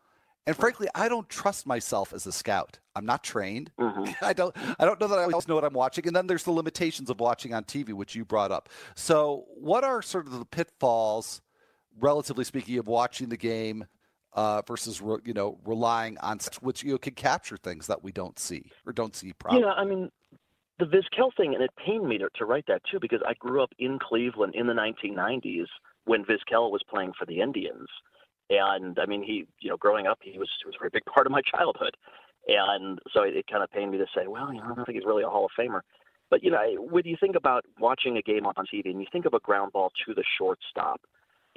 [0.49, 2.79] And frankly, I don't trust myself as a scout.
[2.97, 3.71] I'm not trained.
[3.79, 4.13] Mm-hmm.
[4.25, 4.57] I don't.
[4.79, 6.07] I don't know that I always know what I'm watching.
[6.07, 8.71] And then there's the limitations of watching on TV, which you brought up.
[8.95, 11.43] So, what are sort of the pitfalls?
[12.01, 13.87] Relatively speaking, of watching the game
[14.35, 18.13] uh, versus re, you know relying on which you know, can capture things that we
[18.13, 19.63] don't see or don't see properly.
[19.63, 20.11] Yeah, I mean
[20.79, 23.63] the Vizquel thing, and it pained me to, to write that too because I grew
[23.63, 25.67] up in Cleveland in the 1990s
[26.05, 27.89] when Vizquel was playing for the Indians,
[28.51, 31.05] and I mean he you know growing up he was he was a very big
[31.07, 31.97] part of my childhood,
[32.47, 34.85] and so it, it kind of pained me to say, well, you know, I don't
[34.85, 35.81] think he's really a Hall of Famer.
[36.31, 39.25] But you know, when you think about watching a game on TV and you think
[39.25, 41.01] of a ground ball to the shortstop,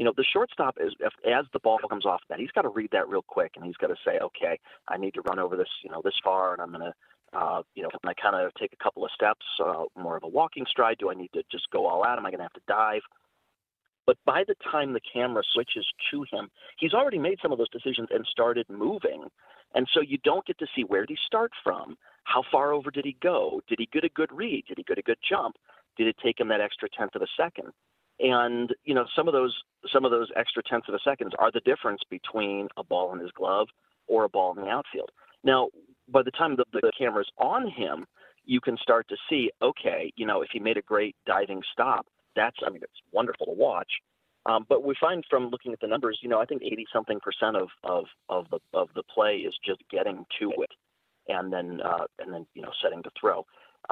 [0.02, 2.70] you know, the shortstop is if, as the ball comes off that, he's got to
[2.70, 5.56] read that real quick, and he's got to say, okay, I need to run over
[5.56, 6.94] this, you know, this far, and I'm to,
[7.38, 10.24] uh, you know, can I kind of take a couple of steps, uh, more of
[10.24, 10.98] a walking stride?
[10.98, 12.18] Do I need to just go all out?
[12.18, 13.04] Am I going to have to dive?
[14.08, 17.70] But by the time the camera switches to him, he's already made some of those
[17.70, 19.26] decisions and started moving.
[19.76, 21.96] And so you don't get to see where did he start from?
[22.24, 23.62] How far over did he go?
[23.70, 24.64] Did he get a good read?
[24.68, 25.58] Did he get a good jump?
[25.96, 27.72] Did it take him that extra tenth of a second?
[28.22, 29.56] And you know, some of those
[29.92, 33.20] some of those extra tenths of a seconds are the difference between a ball in
[33.20, 33.68] his glove
[34.08, 35.10] or a ball in the outfield.
[35.44, 35.70] Now,
[36.08, 38.06] by the time the, the camera's on him,
[38.46, 42.06] you can start to see, okay, you know, if he made a great diving stop,
[42.36, 43.90] that's I mean, it's wonderful to watch.
[44.46, 47.20] Um, but we find from looking at the numbers, you know, I think 80 something
[47.20, 50.72] percent of, of, of the of the play is just getting to it,
[51.28, 53.46] and then uh, and then you know setting to throw.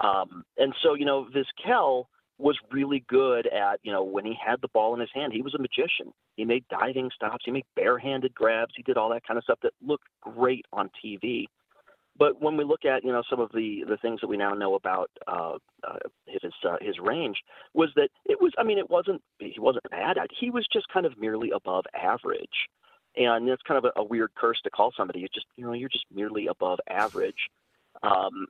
[0.04, 2.06] Um, and so you know, Vizquel
[2.39, 5.41] was really good at, you know, when he had the ball in his hand, he
[5.41, 6.13] was a magician.
[6.38, 9.60] He made diving stops, he made barehanded grabs, he did all that kind of stuff
[9.62, 11.47] that looked great on TV.
[12.17, 14.54] But when we look at, you know, some of the the things that we now
[14.54, 17.38] know about uh, uh, his uh, his range,
[17.73, 20.28] was that it was, I mean, it wasn't he wasn't bad at.
[20.38, 22.67] He was just kind of merely above average,
[23.15, 25.21] and it's kind of a, a weird curse to call somebody.
[25.21, 27.47] You just, you know, you're just merely above average.
[28.04, 28.47] Um,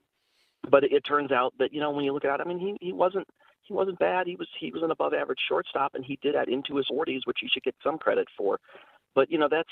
[0.67, 2.60] but it, it turns out that you know when you look at it, I mean,
[2.60, 3.28] he he wasn't
[3.69, 4.27] he wasn't bad.
[4.27, 7.21] He was he was an above average shortstop, and he did that into his 40s,
[7.25, 8.60] which he should get some credit for.
[9.15, 9.69] But you know that's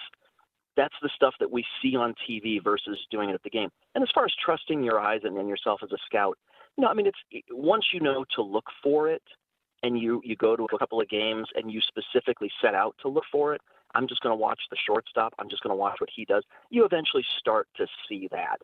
[0.77, 3.69] that's the stuff that we see on TV versus doing it at the game.
[3.95, 6.37] And as far as trusting your eyes and, and yourself as a scout,
[6.77, 9.23] you know, I mean, it's once you know to look for it,
[9.83, 13.09] and you you go to a couple of games and you specifically set out to
[13.09, 13.61] look for it.
[13.95, 15.33] I'm just going to watch the shortstop.
[15.39, 16.43] I'm just going to watch what he does.
[16.69, 18.57] You eventually start to see that.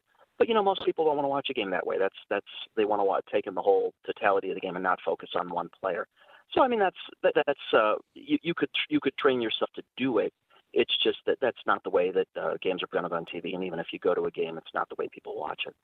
[0.43, 1.97] But you know, most people don't want to watch a game that way.
[1.97, 4.83] That's that's they want to watch, take in the whole totality of the game and
[4.83, 6.05] not focus on one player.
[6.51, 9.83] So I mean, that's that, that's uh, you, you could you could train yourself to
[9.95, 10.33] do it.
[10.73, 13.63] It's just that that's not the way that uh, games are presented on TV, and
[13.63, 15.75] even if you go to a game, it's not the way people watch it.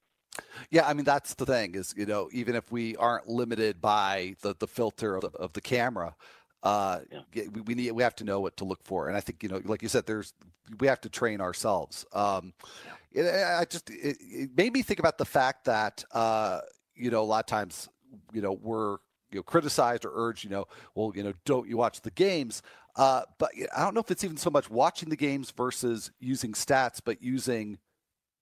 [0.69, 4.35] Yeah, I mean that's the thing is you know even if we aren't limited by
[4.41, 6.17] the, the filter of the, of the camera,
[6.63, 6.99] uh,
[7.33, 7.43] yeah.
[7.53, 9.47] we, we need we have to know what to look for, and I think you
[9.47, 10.33] know like you said, there's
[10.81, 12.05] we have to train ourselves.
[12.11, 12.51] Um,
[12.85, 16.61] yeah it, I just it, it, made me think about the fact that uh,
[16.95, 17.89] you know a lot of times
[18.33, 18.97] you know we're
[19.31, 22.61] you know criticized or urged, you know, well, you know, don't you watch the games?
[22.95, 26.53] Uh, but I don't know if it's even so much watching the games versus using
[26.53, 27.77] stats, but using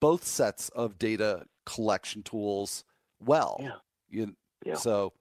[0.00, 2.84] both sets of data collection tools
[3.20, 3.58] well.
[3.60, 3.70] Yeah.
[4.10, 4.74] You, Yeah.
[4.74, 5.12] So,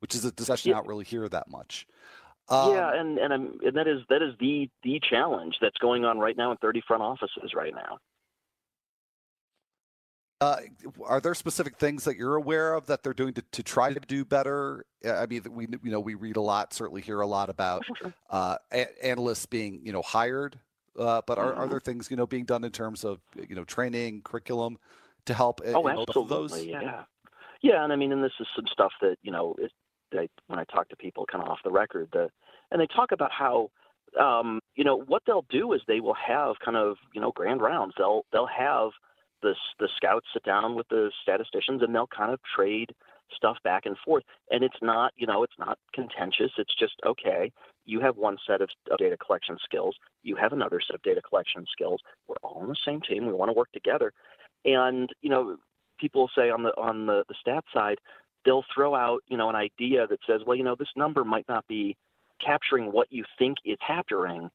[0.00, 0.76] which is a discussion Yeah.
[0.76, 1.86] I don't really hear that much.
[2.50, 6.04] yeah, Um, and and, I'm, and that is that is the the challenge that's going
[6.04, 7.98] on right now in 30 front offices right now.
[10.44, 10.60] Uh,
[11.06, 14.00] are there specific things that you're aware of that they're doing to, to try to
[14.00, 14.84] do better?
[15.04, 17.82] Uh, I mean, we you know we read a lot, certainly hear a lot about
[18.28, 20.58] uh, a- analysts being you know hired,
[20.98, 21.70] uh, but are, are Mhm.
[21.70, 24.78] there things you know being done in terms of you know training, curriculum
[25.24, 25.60] to help?
[25.64, 26.52] Oh, in both of those?
[26.52, 26.72] absolutely.
[26.72, 27.04] Yeah.
[27.62, 29.72] Yeah, and I mean, and this is some stuff that you know, it,
[30.48, 32.28] when I talk to people, kind of off the record, the
[32.70, 33.70] and they talk about how,
[34.20, 37.62] um, you know, what they'll do is they will have kind of you know grand
[37.62, 37.94] rounds.
[37.96, 38.90] They'll they'll have
[39.44, 42.92] the the scouts sit down with the statisticians and they'll kind of trade
[43.36, 44.24] stuff back and forth.
[44.50, 46.50] And it's not you know it's not contentious.
[46.58, 47.52] It's just okay.
[47.86, 49.94] You have one set of, of data collection skills.
[50.22, 52.00] You have another set of data collection skills.
[52.26, 53.26] We're all on the same team.
[53.26, 54.12] We want to work together.
[54.64, 55.56] And you know,
[56.00, 57.98] people say on the on the, the stat side,
[58.44, 61.48] they'll throw out you know an idea that says, well, you know, this number might
[61.48, 61.96] not be
[62.44, 64.50] capturing what you think it's capturing,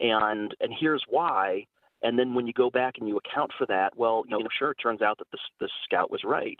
[0.00, 1.66] and and here's why.
[2.02, 4.72] And then when you go back and you account for that, well, you know, sure,
[4.72, 6.58] it turns out that the the scout was right,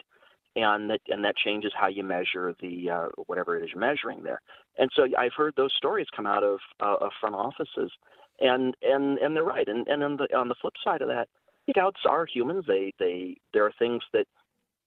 [0.55, 4.23] and that and that changes how you measure the uh, whatever it is you're measuring
[4.23, 4.41] there.
[4.77, 7.91] And so I've heard those stories come out of uh, of front offices,
[8.39, 9.67] and and and they're right.
[9.67, 11.27] And and on the on the flip side of that,
[11.69, 12.65] scouts are humans.
[12.67, 14.27] They they there are things that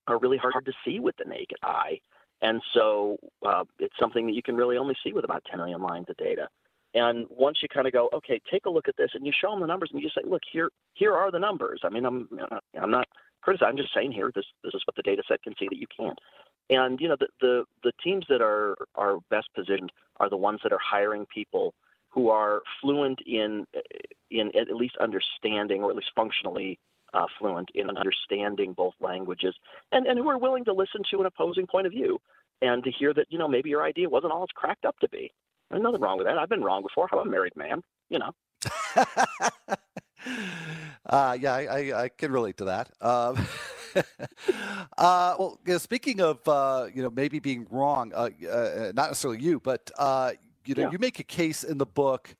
[0.06, 2.00] are really hard to see with the naked eye,
[2.42, 5.82] and so uh, it's something that you can really only see with about 10 million
[5.82, 6.48] lines of data.
[6.96, 9.50] And once you kind of go, okay, take a look at this, and you show
[9.50, 11.82] them the numbers, and you just say, look, here here are the numbers.
[11.84, 12.26] I mean, I'm
[12.80, 13.06] I'm not
[13.42, 13.68] criticizing.
[13.68, 15.86] I'm just saying here, this this is what the data set can see that you
[15.94, 16.18] can't.
[16.70, 20.60] And you know, the the the teams that are are best positioned are the ones
[20.62, 21.74] that are hiring people
[22.08, 23.66] who are fluent in
[24.30, 26.78] in at least understanding or at least functionally
[27.12, 29.54] uh, fluent in understanding both languages
[29.92, 32.18] and, and who are willing to listen to an opposing point of view
[32.62, 35.08] and to hear that you know maybe your idea wasn't all it's cracked up to
[35.10, 35.30] be.
[35.70, 36.38] There's nothing wrong with that.
[36.38, 37.08] I've been wrong before.
[37.12, 38.32] I'm a married man, you know.
[41.06, 42.90] uh, yeah, I, I, I can relate to that.
[43.00, 43.46] Um,
[44.98, 49.40] uh, well, yeah, speaking of uh, you know maybe being wrong, uh, uh, not necessarily
[49.42, 50.32] you, but uh,
[50.64, 50.90] you know Yeah.
[50.92, 52.34] you make a case in the book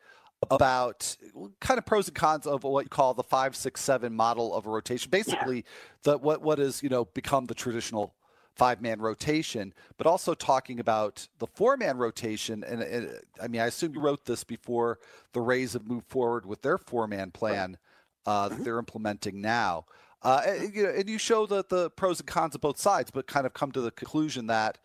[0.51, 1.17] about
[1.61, 4.67] kind of pros and cons of what you call the five, six, seven model of
[4.67, 5.11] a rotation.
[5.11, 5.65] Basically,
[6.03, 8.15] the what what has you know become the traditional
[8.57, 12.65] five man rotation, but also talking about the four man rotation.
[12.65, 14.99] And, and I mean, I assume you wrote this before
[15.33, 17.79] the Rays have moved forward with their four man plan
[18.25, 19.85] uh, that they're implementing now.
[20.23, 23.11] Uh, and, you know, and you show the, the pros and cons of both sides,
[23.11, 24.79] but kind of come to the conclusion that,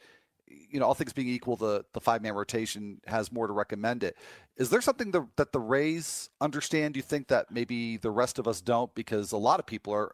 [0.70, 4.04] you know, all things being equal, the, the five man rotation has more to recommend
[4.04, 4.16] it.
[4.58, 6.96] Is there something the, that the Rays understand?
[6.96, 8.94] You think that maybe the rest of us don't?
[8.96, 10.14] Because a lot of people are,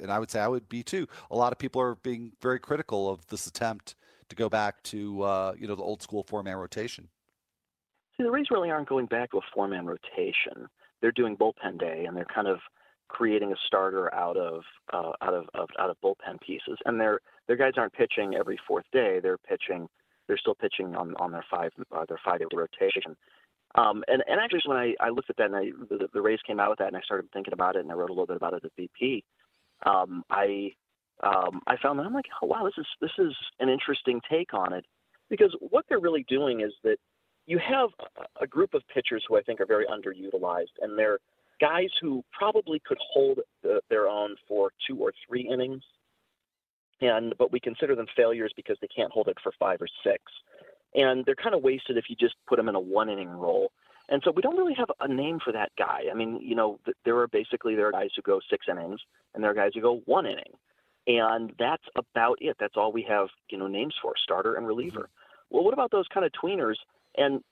[0.00, 1.06] and I would say I would be too.
[1.30, 3.94] A lot of people are being very critical of this attempt
[4.28, 7.08] to go back to uh, you know the old school four man rotation.
[8.16, 10.68] See, the Rays really aren't going back to a four man rotation.
[11.00, 12.58] They're doing bullpen day, and they're kind of
[13.08, 14.62] creating a starter out of
[14.92, 16.78] uh, out of, of out of bullpen pieces.
[16.84, 19.18] And their their guys aren't pitching every fourth day.
[19.20, 19.88] They're pitching.
[20.28, 23.16] They're still pitching on, on their five uh, their five day rotation.
[23.74, 26.38] Um, and, and actually, when I, I looked at that and I, the, the Rays
[26.46, 28.26] came out with that, and I started thinking about it, and I wrote a little
[28.26, 29.24] bit about it at BP.
[29.84, 30.72] Um, I
[31.22, 34.54] um, I found that I'm like, oh wow, this is this is an interesting take
[34.54, 34.84] on it,
[35.28, 36.96] because what they're really doing is that
[37.46, 37.88] you have
[38.40, 41.18] a, group of pitchers who I think are very underutilized, and they're
[41.60, 45.82] guys who probably could hold the, their own for two or three innings,
[47.00, 50.22] and but we consider them failures because they can't hold it for five or six
[50.94, 53.72] and they're kind of wasted if you just put them in a one inning role.
[54.08, 56.04] And so we don't really have a name for that guy.
[56.10, 59.00] I mean, you know, there are basically there are guys who go six innings,
[59.34, 60.54] and there are guys who go one inning,
[61.06, 62.56] and that's about it.
[62.58, 65.00] That's all we have, you know, names for starter and reliever.
[65.00, 65.54] Mm-hmm.
[65.54, 66.76] Well, what about those kind of tweeners?
[67.18, 67.42] And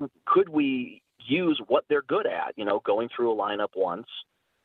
[0.00, 2.54] eh, could we use what they're good at?
[2.56, 4.06] You know, going through a lineup once,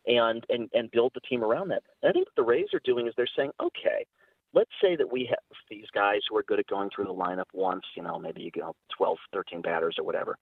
[0.07, 1.83] and and and build the team around that.
[2.01, 4.05] And I think what the Rays are doing is they're saying, okay,
[4.53, 7.45] let's say that we have these guys who are good at going through the lineup
[7.53, 10.37] once, you know, maybe you go 12, 13 batters or whatever.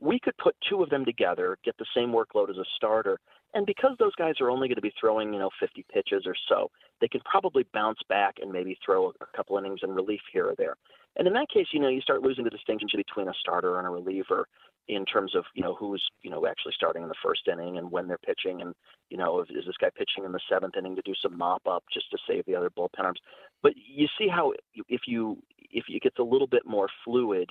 [0.00, 3.18] We could put two of them together, get the same workload as a starter,
[3.54, 6.34] and because those guys are only going to be throwing, you know, 50 pitches or
[6.48, 10.46] so, they can probably bounce back and maybe throw a couple innings in relief here
[10.46, 10.76] or there.
[11.16, 13.86] And in that case, you know, you start losing the distinction between a starter and
[13.86, 14.46] a reliever
[14.88, 17.90] in terms of, you know, who's, you know, actually starting in the first inning and
[17.90, 18.74] when they're pitching and,
[19.10, 21.84] you know, is this guy pitching in the seventh inning to do some mop up
[21.92, 23.20] just to save the other bullpen arms?
[23.62, 24.52] But you see how
[24.88, 25.38] if you
[25.70, 27.50] if it gets a little bit more fluid,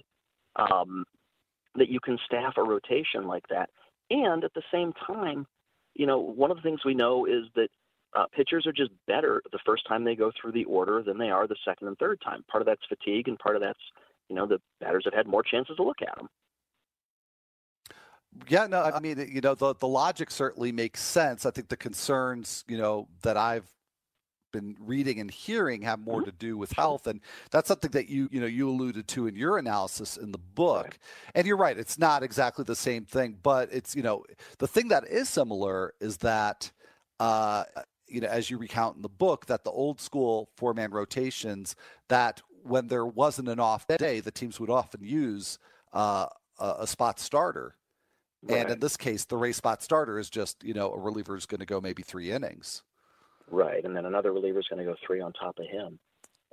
[0.55, 1.05] um,
[1.75, 3.69] that you can staff a rotation like that.
[4.09, 5.45] And at the same time,
[5.93, 7.69] you know, one of the things we know is that
[8.15, 11.29] uh, pitchers are just better the first time they go through the order than they
[11.29, 12.43] are the second and third time.
[12.49, 13.79] Part of that's fatigue, and part of that's
[14.29, 16.29] you know the batters have had more chances to look at them.
[18.47, 21.45] Yeah, no, I mean, you know, the the logic certainly makes sense.
[21.45, 23.67] I think the concerns, you know, that I've
[24.51, 26.29] been reading and hearing have more mm-hmm.
[26.29, 27.19] to do with health, and
[27.51, 30.85] that's something that you, you know, you alluded to in your analysis in the book.
[30.85, 30.97] Right.
[31.35, 34.23] And you're right; it's not exactly the same thing, but it's, you know,
[34.59, 36.71] the thing that is similar is that,
[37.19, 37.63] uh,
[38.07, 41.75] you know, as you recount in the book, that the old school four man rotations
[42.09, 45.59] that when there wasn't an off day, the teams would often use
[45.93, 46.27] uh,
[46.59, 47.75] a, a spot starter
[48.43, 48.61] Right.
[48.61, 51.45] And in this case, the race spot starter is just, you know, a reliever is
[51.45, 52.83] going to go maybe three innings.
[53.49, 53.83] Right.
[53.83, 55.99] And then another reliever is going to go three on top of him.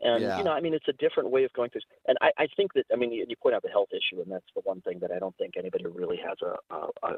[0.01, 0.39] And, yeah.
[0.39, 1.83] you know, I mean, it's a different way of going through.
[2.07, 4.31] And I, I think that, I mean, you, you point out the health issue, and
[4.31, 6.75] that's the one thing that I don't think anybody really has a,
[7.07, 7.17] a,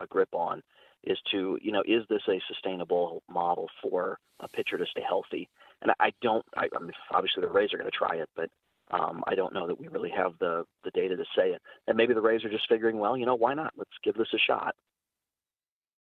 [0.00, 0.62] a grip on
[1.04, 5.48] is to, you know, is this a sustainable model for a pitcher to stay healthy?
[5.82, 8.50] And I don't, I, I mean, obviously the Rays are going to try it, but
[8.90, 11.62] um, I don't know that we really have the the data to say it.
[11.86, 13.72] And maybe the Rays are just figuring, well, you know, why not?
[13.76, 14.74] Let's give this a shot.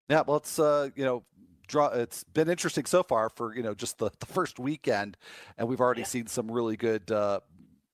[0.10, 1.24] Yeah, well, it's uh, you know,
[1.68, 1.88] draw.
[1.88, 5.18] It's been interesting so far for you know just the, the first weekend,
[5.58, 6.08] and we've already yeah.
[6.08, 7.42] seen some really good uh,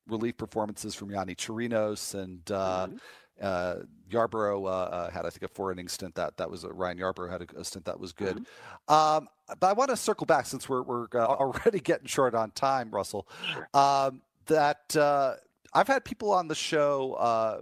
[0.07, 2.49] relief performances from Yonny Chirinos and.
[2.51, 2.97] Uh, mm-hmm.
[3.41, 3.75] Uh,
[4.09, 6.99] Yarbrough uh, uh, had, I think, a four inning stint that that was uh, Ryan
[6.99, 8.37] Yarbrough had a, a, stint that was good.
[8.37, 8.93] Mm-hmm.
[8.93, 9.27] Um,
[9.59, 12.91] but I want to circle back since we're we're uh, already getting short on time,
[12.91, 13.27] Russell.
[13.51, 13.67] Sure.
[13.73, 15.35] Um, that uh,
[15.73, 17.61] I've had people on the show uh,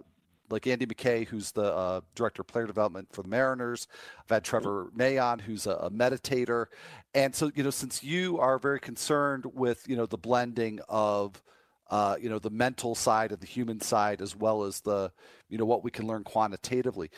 [0.49, 3.87] like Andy McKay, who's the uh, director of player development for the Mariners.
[4.19, 6.67] I've had Trevor May on, who's a, a, meditator,
[7.13, 11.41] and so you know, since you are very concerned with you know the blending of
[11.89, 15.11] uh, you know the mental side and the human side as well as the
[15.49, 17.09] you know what we can learn quantitatively.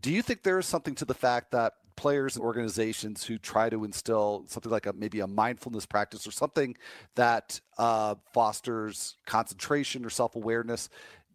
[0.00, 3.68] Do you think there is something to the fact that players and organizations who try
[3.68, 6.76] to instill something like a maybe a mindfulness practice or something
[7.16, 10.88] that uh, fosters concentration or self awareness.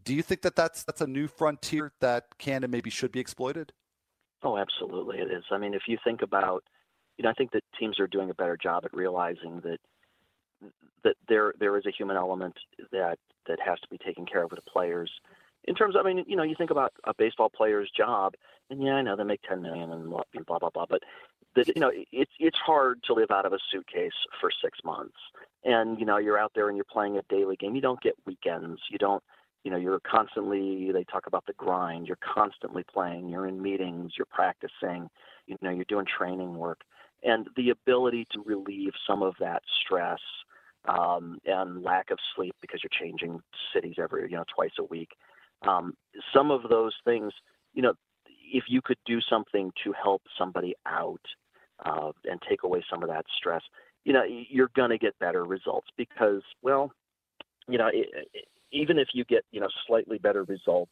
[0.06, 3.20] Do you think that that's that's a new frontier that can and maybe should be
[3.20, 3.74] exploited?
[4.42, 5.44] Oh, absolutely, it is.
[5.52, 6.64] I mean, if you think about,
[7.18, 9.80] you know, I think that teams are doing a better job at realizing that
[11.04, 12.56] that there there is a human element
[12.94, 15.12] that that has to be taken care of with the players.
[15.66, 18.34] In terms, of, I mean, you know, you think about a baseball player's job
[18.70, 21.02] and yeah, I know they make ten million and blah blah blah blah, but
[21.56, 25.18] that you know it's it's hard to live out of a suitcase for six months,
[25.64, 27.76] and you know you're out there and you're playing a daily game.
[27.76, 28.82] You don't get weekends.
[28.90, 29.24] You don't.
[29.64, 30.92] You know, you're constantly.
[30.92, 32.08] They talk about the grind.
[32.08, 33.30] You're constantly playing.
[33.30, 34.14] You're in meetings.
[34.18, 35.10] You're practicing.
[35.48, 36.82] You know, you're doing training work,
[37.24, 40.20] and the ability to relieve some of that stress
[40.86, 43.42] um, and lack of sleep because you're changing
[43.74, 45.10] cities every you know twice a week.
[45.62, 45.96] Um,
[46.34, 47.32] some of those things,
[47.74, 47.94] you know,
[48.54, 51.20] if you could do something to help somebody out
[51.84, 53.64] uh, and take away some of that stress,
[54.06, 56.92] you know, you're going to get better results because, well,
[57.68, 60.92] you know, it, it, even if you get, you know, slightly better results,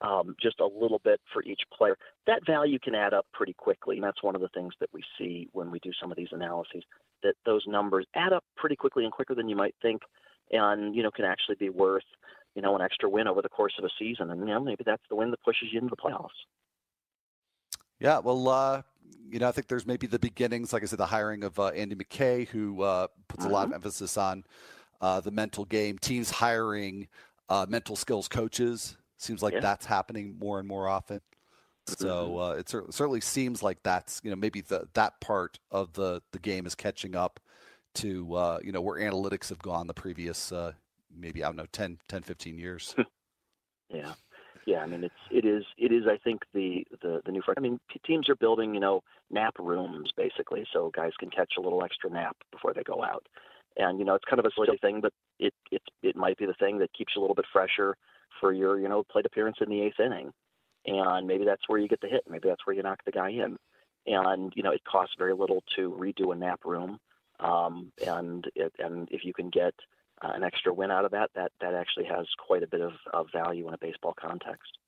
[0.00, 3.96] um, just a little bit for each player, that value can add up pretty quickly.
[3.96, 6.32] And that's one of the things that we see when we do some of these
[6.32, 6.82] analyses,
[7.22, 10.02] that those numbers add up pretty quickly and quicker than you might think
[10.50, 12.04] and, you know, can actually be worth,
[12.54, 14.30] you know, an extra win over the course of a season.
[14.30, 16.28] And, you know, maybe that's the win that pushes you into the playoffs.
[18.00, 18.82] Yeah, well, uh,
[19.30, 21.68] you know, I think there's maybe the beginnings, like I said, the hiring of uh,
[21.68, 23.74] Andy McKay, who uh, puts a lot of mm-hmm.
[23.76, 24.44] emphasis on
[25.00, 25.98] uh, the mental game.
[25.98, 27.08] Teams hiring
[27.48, 29.60] uh, mental skills coaches seems like yeah.
[29.60, 31.20] that's happening more and more often.
[31.86, 32.38] So mm-hmm.
[32.38, 36.38] uh, it certainly seems like that's you know maybe the that part of the the
[36.38, 37.40] game is catching up
[37.94, 40.52] to you know where analytics have gone the previous
[41.16, 42.94] maybe I don't know 10, 10 15 years.
[43.88, 44.12] yeah
[44.68, 47.56] yeah, I mean it's it is it is I think the the the new front.
[47.56, 51.60] I mean teams are building you know nap rooms basically, so guys can catch a
[51.62, 53.26] little extra nap before they go out.
[53.78, 56.44] And you know it's kind of a silly thing, but it it it might be
[56.44, 57.96] the thing that keeps you a little bit fresher
[58.40, 60.32] for your you know plate appearance in the eighth inning.
[60.84, 62.24] And maybe that's where you get the hit.
[62.28, 63.56] Maybe that's where you knock the guy in.
[64.06, 66.98] And you know it costs very little to redo a nap room.
[67.40, 69.74] Um, and it, and if you can get
[70.22, 72.92] uh, an extra win out of that, that that actually has quite a bit of,
[73.12, 74.78] of value in a baseball context.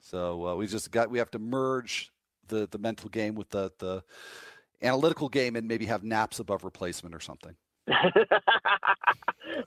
[0.00, 2.10] So uh, we just got we have to merge
[2.48, 4.02] the the mental game with the the
[4.82, 7.56] analytical game and maybe have naps above replacement or something.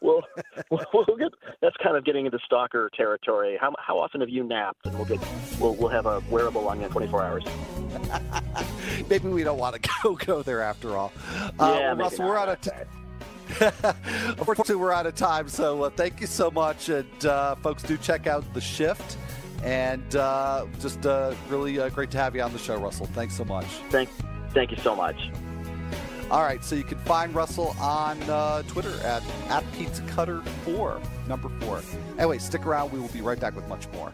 [0.02, 0.22] well,
[0.70, 1.32] we'll get,
[1.62, 3.58] that's kind of getting into stalker territory.
[3.60, 4.86] How, how often have you napped?
[4.86, 5.20] And we'll get
[5.60, 7.44] we'll, we'll have a wearable on you in 24 hours.
[9.10, 11.14] maybe we don't want to go go there after all.
[11.60, 12.88] Uh, yeah, Russell, we're out of time.
[13.50, 15.48] Unfortunately, we're out of time.
[15.50, 16.90] So uh, thank you so much.
[16.90, 19.18] And uh, folks, do check out The Shift.
[19.64, 23.08] And uh, just uh, really uh, great to have you on the show, Russell.
[23.08, 23.66] Thanks so much.
[23.90, 24.10] Thank,
[24.54, 25.30] thank you so much.
[26.32, 31.02] All right, so you can find Russell on uh, Twitter at, at Pizza Cutter 4,
[31.28, 31.82] number 4.
[32.20, 32.92] Anyway, stick around.
[32.92, 34.14] We will be right back with much more.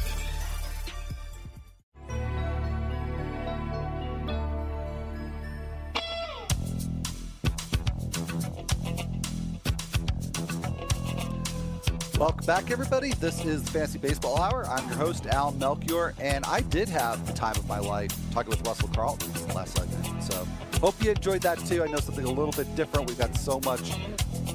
[12.45, 13.13] Back, everybody.
[13.13, 14.65] This is the Fantasy Baseball Hour.
[14.65, 18.49] I'm your host, Al Melchior, and I did have the time of my life talking
[18.49, 20.23] with Russell Carleton last segment.
[20.23, 20.47] So,
[20.79, 21.83] hope you enjoyed that too.
[21.83, 23.07] I know something a little bit different.
[23.07, 23.91] We've got so much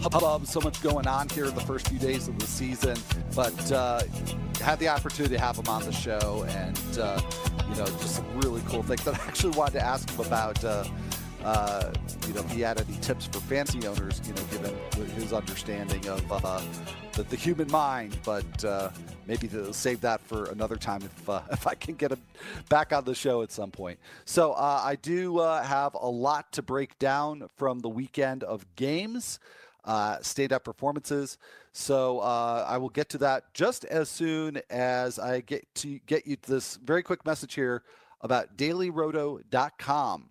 [0.03, 2.99] hubbub, so much going on here in the first few days of the season,
[3.37, 4.03] but uh,
[4.61, 7.20] had the opportunity to have him on the show, and uh,
[7.70, 10.62] you know, just some really cool things that I actually wanted to ask him about.
[10.64, 10.84] Uh,
[11.45, 11.93] uh,
[12.26, 14.74] you know, he had any tips for fancy owners, you know, given
[15.14, 16.61] his understanding of uh,
[17.16, 18.16] the, the, human mind.
[18.24, 18.90] But uh,
[19.26, 22.22] maybe to save that for another time if uh, if I can get him
[22.68, 23.98] back on the show at some point.
[24.24, 28.64] So uh, I do uh, have a lot to break down from the weekend of
[28.76, 29.40] games.
[29.84, 30.18] Uh,
[30.50, 31.38] up performances.
[31.72, 36.26] So uh, I will get to that just as soon as I get to get
[36.26, 37.84] you this very quick message here
[38.20, 40.30] about dailyroto.com.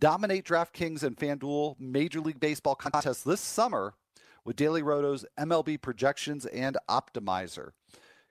[0.00, 3.92] Dominate DraftKings and FanDuel Major League Baseball contests this summer
[4.48, 7.72] with Daily Roto's MLB projections and optimizer.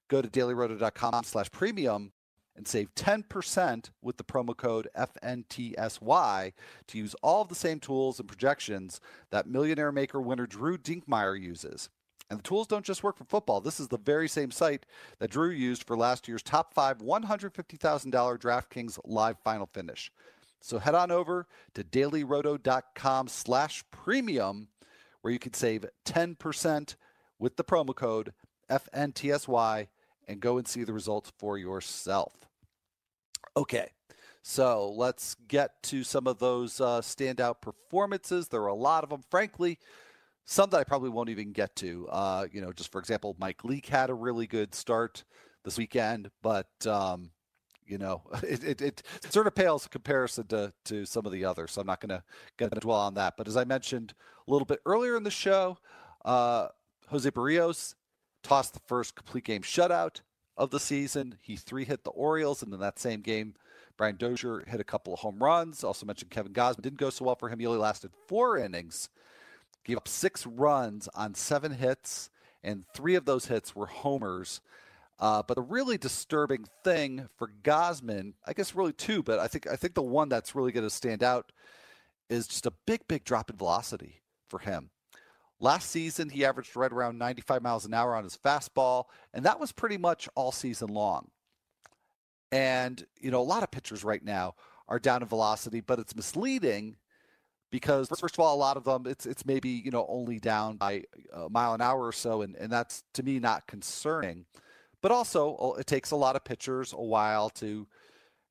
[0.08, 2.12] Go to dailyroto.com slash premium
[2.56, 6.54] and save 10% with the promo code FNTSY
[6.88, 9.00] to use all of the same tools and projections
[9.30, 11.90] that Millionaire Maker winner Drew Dinkmeyer uses.
[12.32, 13.62] And the tools don't just work for football.
[13.62, 14.88] This is the very same site
[15.20, 20.12] that Drew used for last year's top five $150,000 DraftKings live final finish.
[20.62, 21.46] So head on over
[21.76, 24.70] to dailyroto.com slash premium
[25.28, 26.96] where you can save 10%
[27.38, 28.32] with the promo code
[28.72, 29.88] FNTSY
[30.26, 32.32] and go and see the results for yourself.
[33.58, 33.90] Okay,
[34.42, 38.48] so let's get to some of those uh, standout performances.
[38.48, 39.80] There are a lot of them, frankly.
[40.46, 42.08] Some that I probably won't even get to.
[42.08, 45.26] Uh, you know, just for example, Mike Leake had a really good start
[45.66, 47.32] this weekend, but um,
[47.88, 51.46] you know, it, it, it, sort of pales in comparison to, to some of the
[51.46, 51.72] others.
[51.72, 52.24] So I'm not going to
[52.58, 53.36] get to dwell on that.
[53.38, 54.14] But as I mentioned
[54.48, 55.78] a little bit earlier in the show,
[56.26, 56.68] uh,
[57.08, 57.96] Jose Berrios
[58.44, 60.22] tossed the first complete game shutout
[60.58, 61.38] of the season.
[61.42, 63.56] He three hit the Orioles, and in that same game,
[63.98, 65.84] Brian Dozier hit a couple of home runs.
[65.84, 67.60] Also mentioned Kevin Gausman didn't go so well for him.
[67.60, 69.10] He only lasted four innings,
[69.84, 72.30] gave up six runs on seven hits,
[72.64, 74.62] and three of those hits were homers.
[75.20, 79.68] Uh, but the really disturbing thing for Gausman, I guess really two, but I think
[79.68, 81.52] I think the one that's really going to stand out
[82.30, 84.92] is just a big, big drop in velocity for him.
[85.60, 89.60] Last season, he averaged right around 95 miles an hour on his fastball, and that
[89.60, 91.30] was pretty much all season long.
[92.52, 94.54] And, you know, a lot of pitchers right now
[94.88, 96.96] are down in velocity, but it's misleading
[97.72, 100.78] because first of all, a lot of them it's it's maybe, you know, only down
[100.78, 101.04] by
[101.34, 104.46] a mile an hour or so, and, and that's to me not concerning.
[105.02, 107.88] But also, uh, it takes a lot of pitchers a while to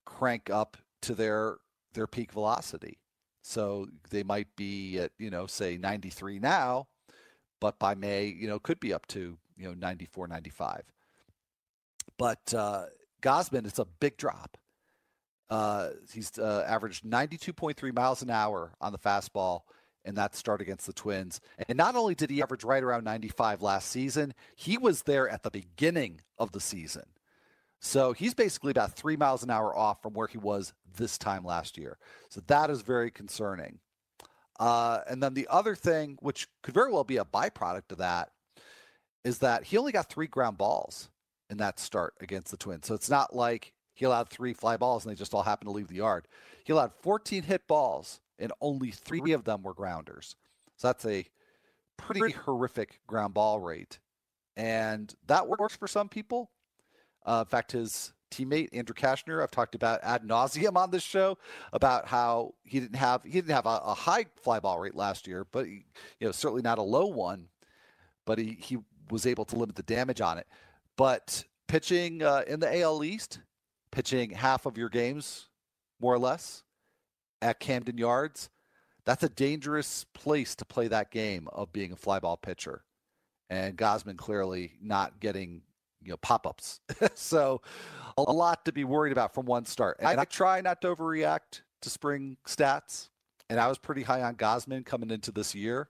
[0.05, 1.59] crank up to their
[1.94, 2.99] their peak velocity.
[3.42, 6.88] So they might be at, you know, say 93 now,
[7.61, 10.82] but by May, you know, could be up to, you know, 94, 95.
[12.18, 12.86] But uh,
[13.22, 14.57] Gausman, it's a big drop.
[15.49, 19.61] Uh, he's uh, averaged 92.3 miles an hour on the fastball
[20.07, 21.41] in that start against the Twins.
[21.69, 25.43] And not only did he average right around 95 last season, he was there at
[25.43, 27.03] the beginning of the season.
[27.81, 31.45] So he's basically about three miles an hour off from where he was this time
[31.45, 31.99] last year.
[32.31, 33.81] So that is very concerning.
[34.59, 38.31] Uh, and then the other thing, which could very well be a byproduct of that,
[39.25, 41.11] is that he only got three ground balls
[41.51, 42.87] in that start against the Twins.
[42.87, 45.73] So it's not like he allowed three fly balls and they just all happened to
[45.73, 46.29] leave the yard.
[46.65, 50.37] He allowed 14 hit balls and only three of them were grounders.
[50.76, 51.26] So that's a
[51.97, 53.99] pretty horrific ground ball rate.
[54.57, 56.51] And that works for some people.
[57.24, 61.39] Uh, in fact, his teammate Andrew Cashner, I've talked about ad nauseum on this show
[61.72, 65.26] about how he didn't have he didn't have a, a high fly ball rate last
[65.26, 65.84] year, but he,
[66.20, 67.49] you know certainly not a low one.
[68.24, 68.78] But he he
[69.11, 70.47] was able to limit the damage on it.
[70.97, 73.41] But pitching uh, in the AL East,
[73.91, 75.49] pitching half of your games,
[76.01, 76.64] more or less,
[77.43, 78.51] at Camden Yards,
[79.05, 82.82] that's a dangerous place to play that game of being a fly ball pitcher.
[83.49, 85.62] And Gausman clearly not getting
[86.03, 86.80] you know pop-ups.
[87.14, 87.61] so
[88.16, 89.99] a lot to be worried about from one start.
[90.01, 93.09] And I try not to overreact to spring stats.
[93.49, 95.89] And I was pretty high on Gausman coming into this year.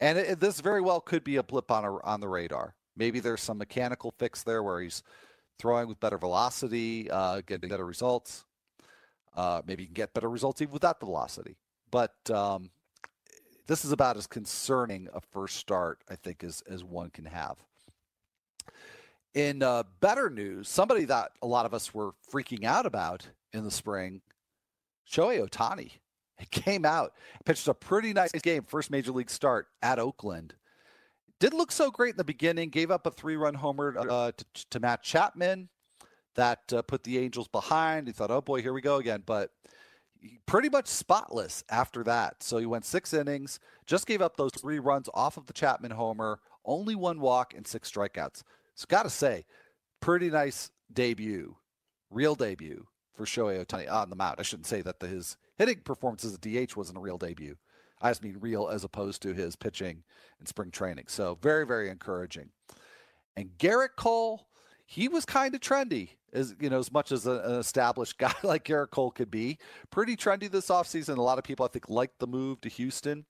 [0.00, 2.74] And it, this very well could be a blip on a, on the radar.
[2.96, 5.02] Maybe there's some mechanical fix there where he's
[5.58, 8.44] throwing with better velocity, uh, getting better results.
[9.34, 11.56] Uh, maybe you can get better results even without the velocity.
[11.90, 12.70] But um,
[13.66, 17.56] this is about as concerning a first start, I think, as, as one can have.
[19.34, 23.64] In uh, better news, somebody that a lot of us were freaking out about in
[23.64, 24.20] the spring,
[25.10, 25.92] Shohei Ohtani.
[26.38, 27.12] It came out,
[27.44, 30.54] pitched a pretty nice game, first major league start at Oakland.
[31.38, 32.68] Didn't look so great in the beginning.
[32.68, 35.68] Gave up a three-run homer uh, to, to, Matt Chapman
[36.34, 38.06] that uh, put the Angels behind.
[38.06, 39.50] He thought, "Oh boy, here we go again." But
[40.46, 42.42] pretty much spotless after that.
[42.42, 45.92] So he went six innings, just gave up those three runs off of the Chapman
[45.92, 48.42] homer, only one walk and six strikeouts.
[48.74, 49.44] So got to say,
[50.00, 51.56] pretty nice debut,
[52.10, 54.36] real debut for Shohei Ohtani on the mound.
[54.38, 57.56] I shouldn't say that the, his hitting performance as a DH wasn't a real debut.
[58.00, 60.02] I just mean real as opposed to his pitching
[60.40, 61.04] in spring training.
[61.08, 62.50] So very, very encouraging.
[63.36, 64.48] And Gerrit Cole,
[64.84, 68.34] he was kind of trendy as you know as much as a, an established guy
[68.42, 69.58] like Gerrit Cole could be.
[69.90, 71.18] Pretty trendy this offseason.
[71.18, 73.24] A lot of people I think liked the move to Houston.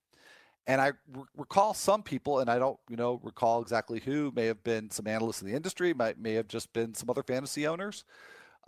[0.66, 4.46] And I r- recall some people and I don't you know recall exactly who may
[4.46, 7.66] have been some analysts in the industry might may have just been some other fantasy
[7.66, 8.05] owners.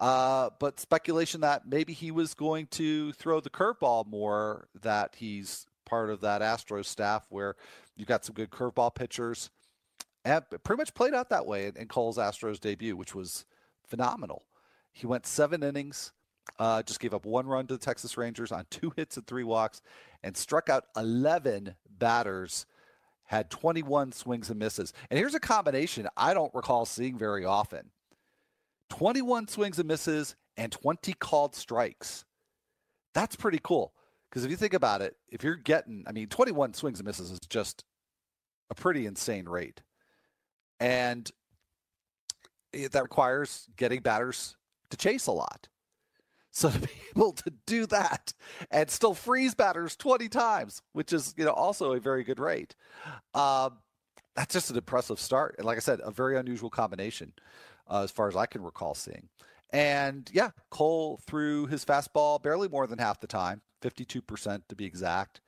[0.01, 5.67] Uh, but speculation that maybe he was going to throw the curveball more that he's
[5.85, 7.55] part of that Astros staff where
[7.97, 9.51] you've got some good curveball pitchers.
[10.25, 13.45] And pretty much played out that way in, in Cole's Astros debut, which was
[13.87, 14.45] phenomenal.
[14.93, 16.13] He went seven innings,
[16.59, 19.45] uh, just gave up one run to the Texas Rangers on two hits and three
[19.45, 19.83] walks,
[20.23, 22.67] and struck out 11 batters,
[23.25, 24.93] had 21 swings and misses.
[25.11, 27.91] And here's a combination I don't recall seeing very often
[28.91, 32.25] 21 swings and misses and 20 called strikes.
[33.15, 33.93] That's pretty cool.
[34.29, 37.31] Because if you think about it, if you're getting, I mean, 21 swings and misses
[37.31, 37.85] is just
[38.69, 39.81] a pretty insane rate.
[40.81, 41.31] And
[42.91, 44.57] that requires getting batters
[44.91, 45.69] to chase a lot.
[46.51, 48.33] So to be able to do that
[48.71, 52.75] and still freeze batters 20 times, which is you know also a very good rate,
[53.35, 53.79] um,
[54.37, 55.57] that's just an impressive start.
[55.59, 57.33] And like I said, a very unusual combination
[57.89, 59.29] uh, as far as I can recall seeing.
[59.71, 64.85] And yeah, Cole threw his fastball barely more than half the time, 52% to be
[64.85, 65.41] exact.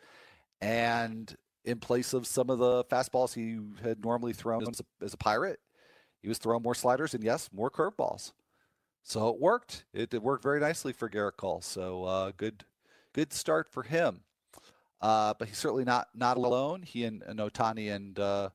[0.61, 5.15] And in place of some of the fastballs he had normally thrown as a, as
[5.15, 5.61] a pirate,
[6.27, 8.33] he was throwing more sliders and yes, more curveballs.
[9.05, 9.85] So it worked.
[9.95, 11.61] It, it worked very nicely for Gerrit Cole.
[11.61, 12.65] So uh, good,
[13.13, 14.23] good start for him.
[15.01, 16.83] Uh, but he's certainly not not alone.
[16.83, 18.49] He and, and Ohtani and uh,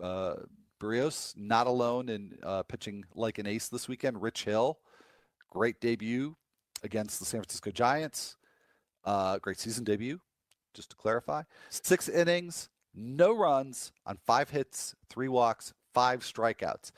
[0.00, 0.34] uh,
[0.80, 4.22] Berrios not alone in uh, pitching like an ace this weekend.
[4.22, 4.78] Rich Hill,
[5.50, 6.36] great debut
[6.84, 8.36] against the San Francisco Giants.
[9.04, 10.20] Uh, great season debut,
[10.72, 11.42] just to clarify.
[11.68, 16.92] Six innings, no runs on five hits, three walks, five strikeouts.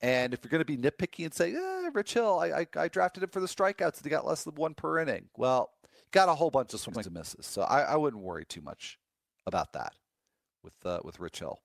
[0.00, 2.88] And if you're going to be nitpicky and say, eh, Rich Hill, I, I, I
[2.88, 5.28] drafted him for the strikeouts and he got less than one per inning.
[5.36, 5.70] Well,
[6.12, 7.46] got a whole bunch of swings and misses.
[7.46, 8.98] So I, I wouldn't worry too much
[9.46, 9.94] about that
[10.62, 11.60] with, uh, with Rich Hill.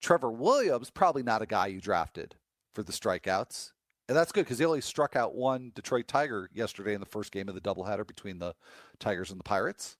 [0.00, 2.36] Trevor Williams, probably not a guy you drafted
[2.74, 3.72] for the strikeouts.
[4.08, 7.30] And that's good because he only struck out one Detroit Tiger yesterday in the first
[7.30, 8.54] game of the doubleheader between the
[8.98, 9.96] Tigers and the Pirates.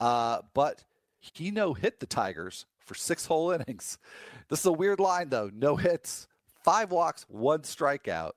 [0.00, 0.82] Uh, but
[1.20, 3.98] he no hit the Tigers for six whole innings.
[4.48, 5.50] This is a weird line, though.
[5.54, 6.28] No hits,
[6.62, 8.32] five walks, one strikeout.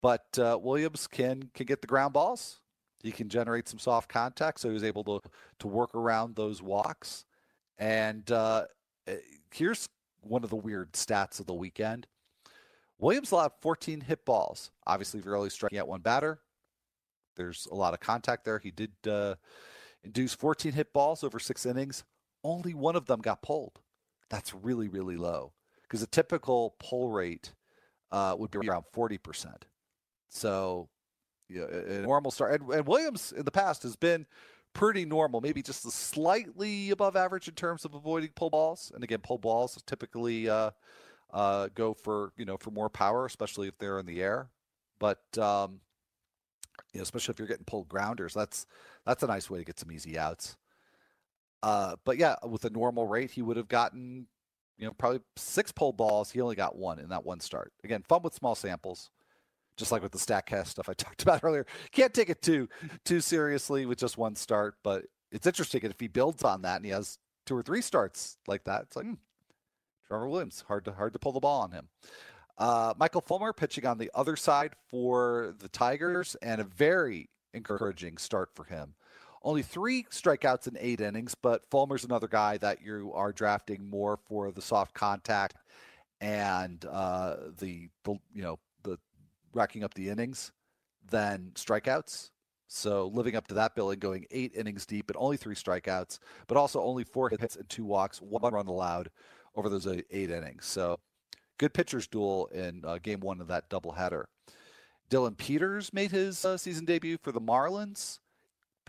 [0.00, 2.60] But uh, Williams can can get the ground balls.
[3.02, 5.20] He can generate some soft contact, so he was able to
[5.60, 7.24] to work around those walks.
[7.78, 8.66] And uh,
[9.06, 9.16] eh,
[9.52, 9.88] here's
[10.20, 12.06] one of the weird stats of the weekend.
[12.98, 14.70] Williams allowed 14 hit balls.
[14.86, 16.40] Obviously, if you're only striking out one batter,
[17.36, 18.58] there's a lot of contact there.
[18.58, 19.36] He did uh,
[20.04, 22.04] induce 14 hit balls over six innings.
[22.44, 23.80] Only one of them got pulled
[24.30, 27.52] that's really, really low because a typical pull rate
[28.12, 29.62] uh, would be around 40%.
[30.28, 30.88] So,
[31.48, 32.60] yeah, a normal start.
[32.60, 34.26] And, and, Williams in the past has been
[34.74, 38.92] pretty normal, maybe just slightly above average in terms of avoiding pull balls.
[38.94, 40.70] And again, pull balls typically uh,
[41.32, 44.48] uh, go for you know for more power, especially if they're in the air.
[44.98, 45.80] But um,
[46.92, 48.66] you know, especially if you're getting pulled grounders, that's
[49.08, 50.56] that's a nice way to get some easy outs.
[51.62, 54.26] Uh, but yeah, with a normal rate, he would have gotten
[54.76, 56.30] you know probably six pull balls.
[56.30, 57.72] He only got one in that one start.
[57.82, 59.10] Again, fun with small samples
[59.78, 61.64] just like with the Statcast stuff I talked about earlier.
[61.92, 62.68] Can't take it too
[63.04, 66.84] too seriously with just one start, but it's interesting if he builds on that and
[66.84, 68.82] he has two or three starts like that.
[68.82, 69.14] It's like hmm,
[70.06, 71.88] Trevor Williams, hard to hard to pull the ball on him.
[72.58, 78.18] Uh, Michael Fulmer pitching on the other side for the Tigers, and a very encouraging
[78.18, 78.94] start for him.
[79.42, 84.16] Only three strikeouts in eight innings, but Fulmer's another guy that you are drafting more
[84.16, 85.56] for the soft contact
[86.20, 88.98] and uh, the, the you know the
[89.52, 90.52] racking up the innings
[91.10, 92.30] than strikeouts.
[92.66, 96.58] So living up to that billing, going eight innings deep and only three strikeouts, but
[96.58, 99.10] also only four hits and two walks, one run allowed
[99.56, 100.66] over those eight innings.
[100.66, 101.00] So
[101.56, 104.24] good pitchers duel in uh, game one of that doubleheader.
[105.08, 108.18] Dillon Peters made his uh, season debut for the Marlins.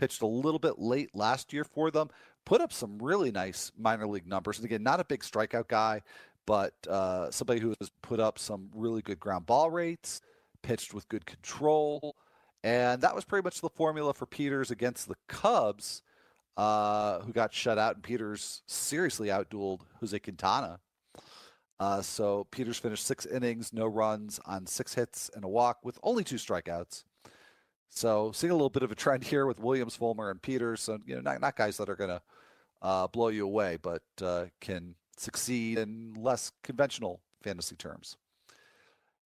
[0.00, 2.08] Pitched a little bit late last year for them.
[2.46, 4.56] Put up some really nice minor league numbers.
[4.56, 6.00] And again, not a big strikeout guy,
[6.46, 10.22] but uh, somebody who has put up some really good ground ball rates
[10.62, 12.16] pitched with good control.
[12.64, 16.00] And that was pretty much the formula for Peters against the Cubs,
[16.56, 17.96] uh, who got shut out.
[17.96, 20.80] And Peters seriously outdueled Jose Quintana.
[21.78, 25.98] Uh, so Peters finished six innings, no runs on six hits and a walk with
[26.02, 27.04] only two strikeouts.
[27.90, 30.80] So seeing a little bit of a trend here with Williams, Fulmer, and Peters.
[30.82, 32.22] So you know, not, not guys that are going to
[32.82, 38.16] uh, blow you away, but uh, can succeed in less conventional fantasy terms.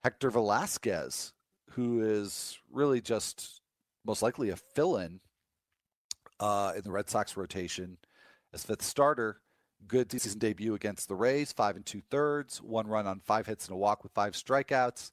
[0.03, 1.33] Hector Velazquez,
[1.71, 3.61] who is really just
[4.05, 5.21] most likely a fill in
[6.41, 7.99] uh, in the Red Sox rotation
[8.53, 9.41] as fifth starter.
[9.87, 13.67] Good season debut against the Rays, five and two thirds, one run on five hits
[13.67, 15.11] and a walk with five strikeouts,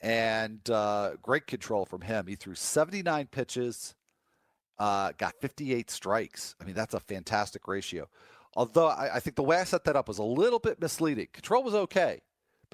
[0.00, 2.26] and uh, great control from him.
[2.26, 3.94] He threw 79 pitches,
[4.78, 6.54] uh, got 58 strikes.
[6.60, 8.08] I mean, that's a fantastic ratio.
[8.54, 11.28] Although I, I think the way I set that up was a little bit misleading.
[11.32, 12.20] Control was okay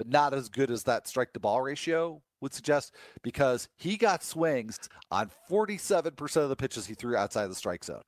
[0.01, 4.23] but not as good as that strike to ball ratio would suggest because he got
[4.23, 8.01] swings on 47% of the pitches he threw outside the strike zone.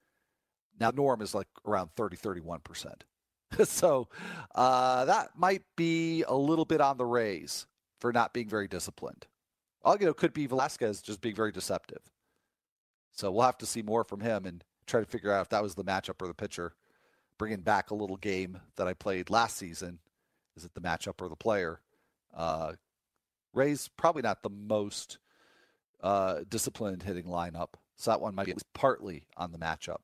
[0.80, 2.94] Now, Norm is like around 30, 31%.
[3.66, 4.08] so
[4.56, 7.68] uh, that might be a little bit on the raise
[8.04, 9.28] for not being very disciplined.
[9.82, 12.02] All could be Velazquez just being very deceptive.
[13.14, 15.64] So we'll have to see more from him and try to figure out if that
[15.64, 16.74] was the matchup or the pitcher.
[17.38, 20.00] Bringing back a little game that I played last season
[20.58, 21.80] is it the matchup or the player?
[22.36, 22.74] Uh,
[23.54, 25.20] Ray's probably not the most
[26.02, 30.02] uh, disciplined hitting lineup, so that one might be partly on the matchup.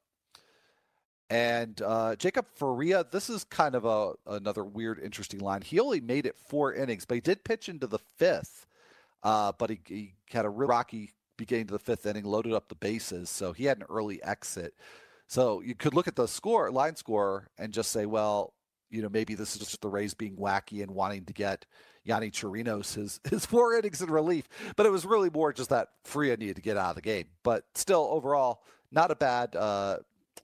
[1.30, 5.62] And uh, Jacob Faria, this is kind of a another weird, interesting line.
[5.62, 8.66] He only made it four innings, but he did pitch into the fifth.
[9.22, 12.70] Uh, but he, he had a real rocky beginning to the fifth inning, loaded up
[12.70, 14.74] the bases, so he had an early exit.
[15.28, 18.54] So you could look at the score, line score, and just say, well,
[18.90, 21.66] you know, maybe this is just the Rays being wacky and wanting to get
[22.08, 24.48] Yonny Chirinos his his four innings in relief.
[24.76, 27.26] But it was really more just that Faria needed to get out of the game.
[27.44, 28.62] But still, overall,
[28.92, 29.98] not a bad uh,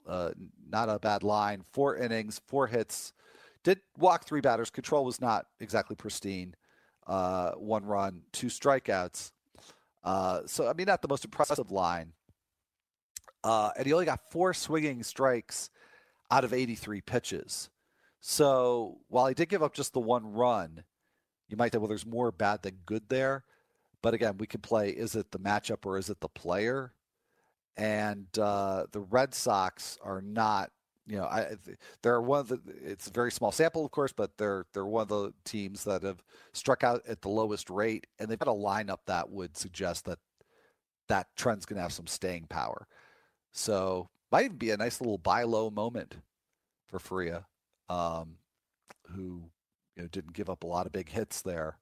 [0.08, 0.32] uh,
[0.70, 1.64] not a bad line.
[1.72, 3.14] Four innings, four hits.
[3.64, 4.70] Did walk three batters.
[4.70, 6.56] Control was not exactly pristine.
[7.08, 9.32] Uh, one run, two strikeouts.
[10.04, 12.14] Uh, so I mean, not the most impressive line.
[13.43, 15.70] Uh, and he only got four swinging strikes
[16.32, 17.70] out of 83 pitches.
[18.20, 20.84] So while he did give up just the one run,
[21.48, 23.43] you might say, well, there's more bad than good there.
[24.02, 26.93] But again, we can play is it the matchup or is it the player?
[27.78, 30.71] And uh, the Red Sox are not,
[31.07, 31.55] you know, I,
[32.01, 32.59] they're one of the.
[32.84, 36.03] It's a very small sample, of course, but they're they're one of the teams that
[36.03, 36.23] have
[36.53, 40.19] struck out at the lowest rate, and they've got a lineup that would suggest that
[41.07, 42.88] that trend's going to have some staying power.
[43.51, 46.15] So might even be a nice little buy low moment
[46.88, 47.45] for Faria
[47.89, 48.38] um,
[49.11, 49.43] who
[49.95, 51.78] you know didn't give up a lot of big hits there,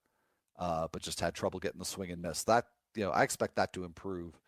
[0.59, 2.43] uh, but just had trouble getting the swing and miss.
[2.43, 2.65] That
[2.95, 4.39] you know I expect that to improve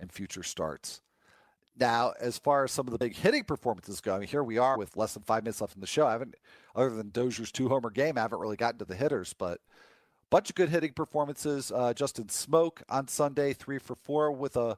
[0.00, 1.00] in future starts.
[1.78, 4.58] Now, as far as some of the big hitting performances go, I mean, here we
[4.58, 6.06] are with less than five minutes left in the show.
[6.06, 6.34] I haven't,
[6.74, 9.60] other than Dozier's two homer game, I haven't really gotten to the hitters, but
[10.30, 11.70] bunch of good hitting performances.
[11.72, 14.76] Uh, Justin Smoak on Sunday, three for four with a,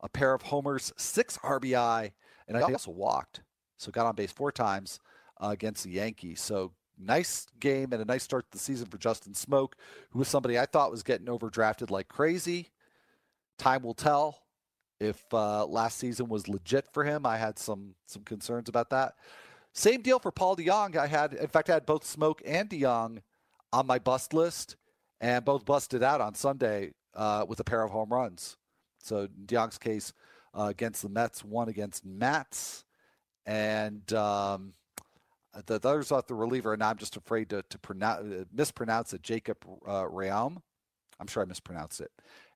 [0.00, 2.12] a pair of homers, six RBI,
[2.48, 3.40] and I also walked.
[3.78, 5.00] So got on base four times
[5.42, 6.40] uh, against the Yankees.
[6.40, 9.72] So nice game and a nice start to the season for Justin Smoak,
[10.10, 12.70] who was somebody I thought was getting overdrafted like crazy.
[13.58, 14.41] Time will tell
[15.02, 17.26] if uh, last season was legit for him.
[17.26, 19.14] I had some some concerns about that.
[19.74, 20.96] Same deal for Paul DeJong.
[20.96, 23.22] I had, in fact, I had both Smoak and DeJong
[23.72, 24.76] on my bust list,
[25.20, 28.58] and both busted out on Sunday uh, with a pair of home runs.
[28.98, 30.12] So DeJong's case
[30.54, 32.84] uh, against the Mets, one against Matz,
[33.46, 34.74] and um,
[35.66, 39.22] the, the others off the reliever, and I'm just afraid to, to pronounce, mispronounce it.
[39.22, 40.62] Jacob uh, Realm.
[41.18, 42.10] I'm sure I mispronounced it.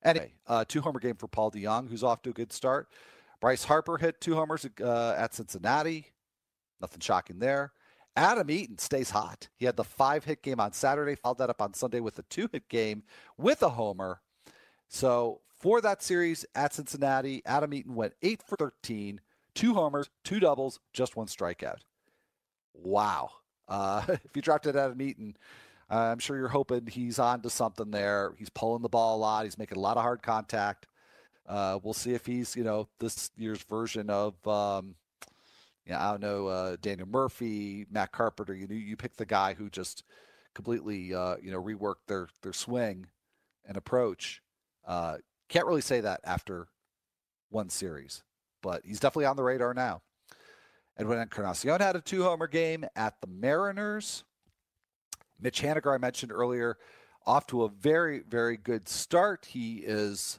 [0.04, 2.88] Anyway, uh, two homer game for Paul DeJong, who's off to a good start.
[3.40, 6.12] Bryce Harper hit two homers uh, at Cincinnati.
[6.80, 7.72] Nothing shocking there.
[8.16, 9.48] Adam Eaton stays hot.
[9.56, 12.22] He had the five hit game on Saturday, followed that up on Sunday with a
[12.22, 13.02] two hit game
[13.36, 14.20] with a homer.
[14.88, 19.20] So for that series at Cincinnati, Adam Eaton went eight for 13,
[19.54, 21.80] two homers, two doubles, just one strikeout.
[22.72, 23.30] Wow.
[23.68, 25.36] Uh, if you dropped drafted Adam Eaton,
[25.90, 28.34] uh, I'm sure you're hoping he's on to something there.
[28.38, 29.44] He's pulling the ball a lot.
[29.44, 30.86] He's making a lot of hard contact.
[31.48, 34.96] Uh, we'll see if he's, you know, this year's version of, um,
[35.86, 38.54] yeah, I don't know, uh, Daniel Murphy, Matt Carpenter.
[38.54, 40.02] You you pick the guy who just
[40.54, 43.06] completely, uh, you know, reworked their their swing
[43.64, 44.42] and approach.
[44.84, 45.18] Uh,
[45.48, 46.66] can't really say that after
[47.50, 48.24] one series,
[48.60, 50.02] but he's definitely on the radar now.
[50.98, 54.24] Edwin Encarnacion had a two homer game at the Mariners.
[55.40, 56.78] Mitch Haniger, I mentioned earlier,
[57.26, 59.46] off to a very, very good start.
[59.46, 60.38] He is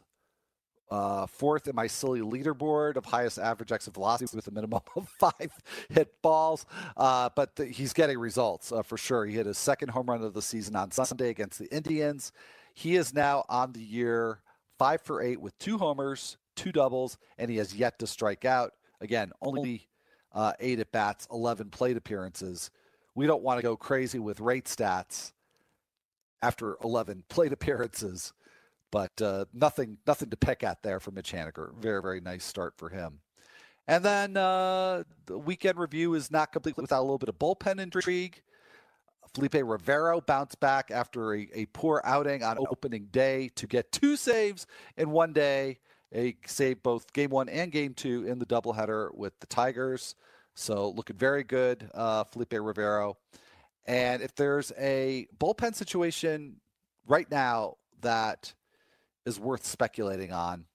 [0.90, 5.10] uh, fourth in my silly leaderboard of highest average exit velocity with a minimum of
[5.20, 5.52] five
[5.90, 6.66] hit balls.
[6.96, 9.26] Uh, but he's getting results uh, for sure.
[9.26, 12.32] He hit his second home run of the season on Sunday against the Indians.
[12.74, 14.42] He is now on the year
[14.78, 18.74] five for eight with two homers, two doubles, and he has yet to strike out.
[19.02, 19.88] Again, only
[20.34, 22.72] uh, eight at bats, 11 plate appearances.
[23.18, 25.32] We don't want to go crazy with rate stats
[26.44, 28.32] after 11 plate appearances,
[28.92, 31.74] but uh, nothing nothing to pick at there for Mitch Haniger.
[31.80, 33.22] Very, very nice start for him.
[33.88, 37.80] And then uh, the weekend review is not complete without a little bit of bullpen
[37.80, 38.40] intrigue.
[39.34, 44.16] Felipe Rivero bounced back after a, a poor outing on opening day to get two
[44.16, 45.80] saves in one day.
[46.14, 50.14] A save both game one and game two in the doubleheader with the Tigers.
[50.58, 53.16] So looking very good, uh, Felipe Rivero.
[53.86, 56.56] And if there's a bullpen situation
[57.06, 58.56] right now that
[59.28, 60.66] is worth speculating on,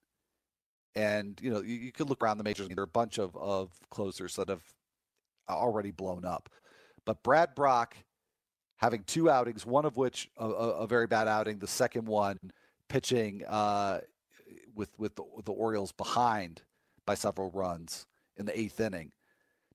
[0.94, 2.68] and you know you, you could look around the majors.
[2.68, 4.62] There are a bunch of of closers that have
[5.48, 6.48] already blown up,
[7.04, 7.96] but Brad Brach
[8.76, 12.38] having two outings, one of which a, a very bad outing, the second one
[12.88, 13.98] pitching uh,
[14.76, 16.62] with with the, the Orioles behind
[17.04, 18.06] by several runs
[18.36, 19.10] in the eighth inning.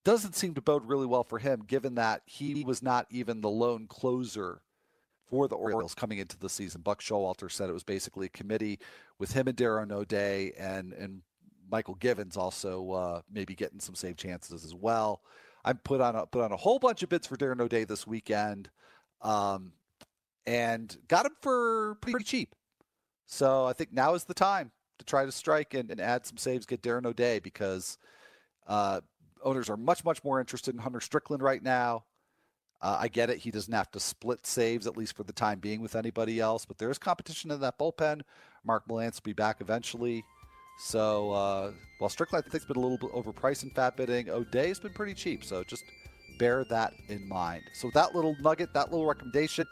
[0.07, 3.49] Doesn't seem to bode really well for him, given that he was not even the
[3.49, 4.61] lone closer
[5.29, 6.79] for the Orioles coming into the season.
[6.79, 8.79] Buck Showalter said it was basically a committee
[9.19, 11.23] with him and Darren O'Day and and
[11.69, 15.23] Mychal Givens also uh, maybe getting some save chances as well.
[15.65, 18.07] I put on a put on a whole bunch of bits for Darren O'Day this
[18.07, 18.69] weekend,
[19.21, 19.73] um,
[20.45, 22.55] and got him for pretty cheap.
[23.25, 26.37] So I think now is the time to try to strike and, and add some
[26.37, 27.97] saves, get Darren O'Day because
[28.67, 29.01] uh,
[29.43, 32.05] owners are much, much more interested in Hunter Strickland right now.
[32.81, 33.39] Uh, I get it.
[33.39, 36.65] He doesn't have to split saves, at least for the time being, with anybody else,
[36.65, 38.21] but there is competition in that bullpen.
[38.63, 40.23] Mark Melancon will be back eventually.
[40.79, 44.29] So uh, while Strickland, I think, has been a little bit overpriced in FAAB bidding,
[44.29, 45.43] O'Day has been pretty cheap.
[45.43, 45.83] So just
[46.37, 47.63] bear that in mind.
[47.73, 49.65] So that little nugget, that little recommendation,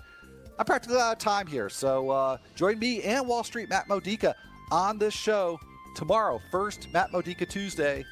[0.57, 1.69] I'm practically out of time here.
[1.69, 4.35] So uh, join me and Wall Street Matt Modica
[4.71, 5.59] on this show
[5.95, 6.41] tomorrow.
[6.49, 8.03] First, Matt Modica Tuesday.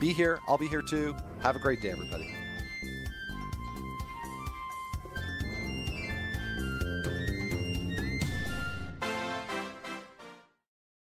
[0.00, 0.40] Be here.
[0.48, 1.14] I'll be here too.
[1.42, 2.34] Have a great day, everybody.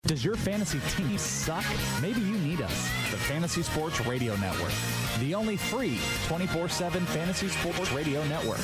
[0.04, 1.64] Does your fantasy team suck?
[2.02, 4.72] Maybe you need us, the Fantasy Sports Radio Network,
[5.20, 8.60] the only free 24 7 fantasy sports radio network.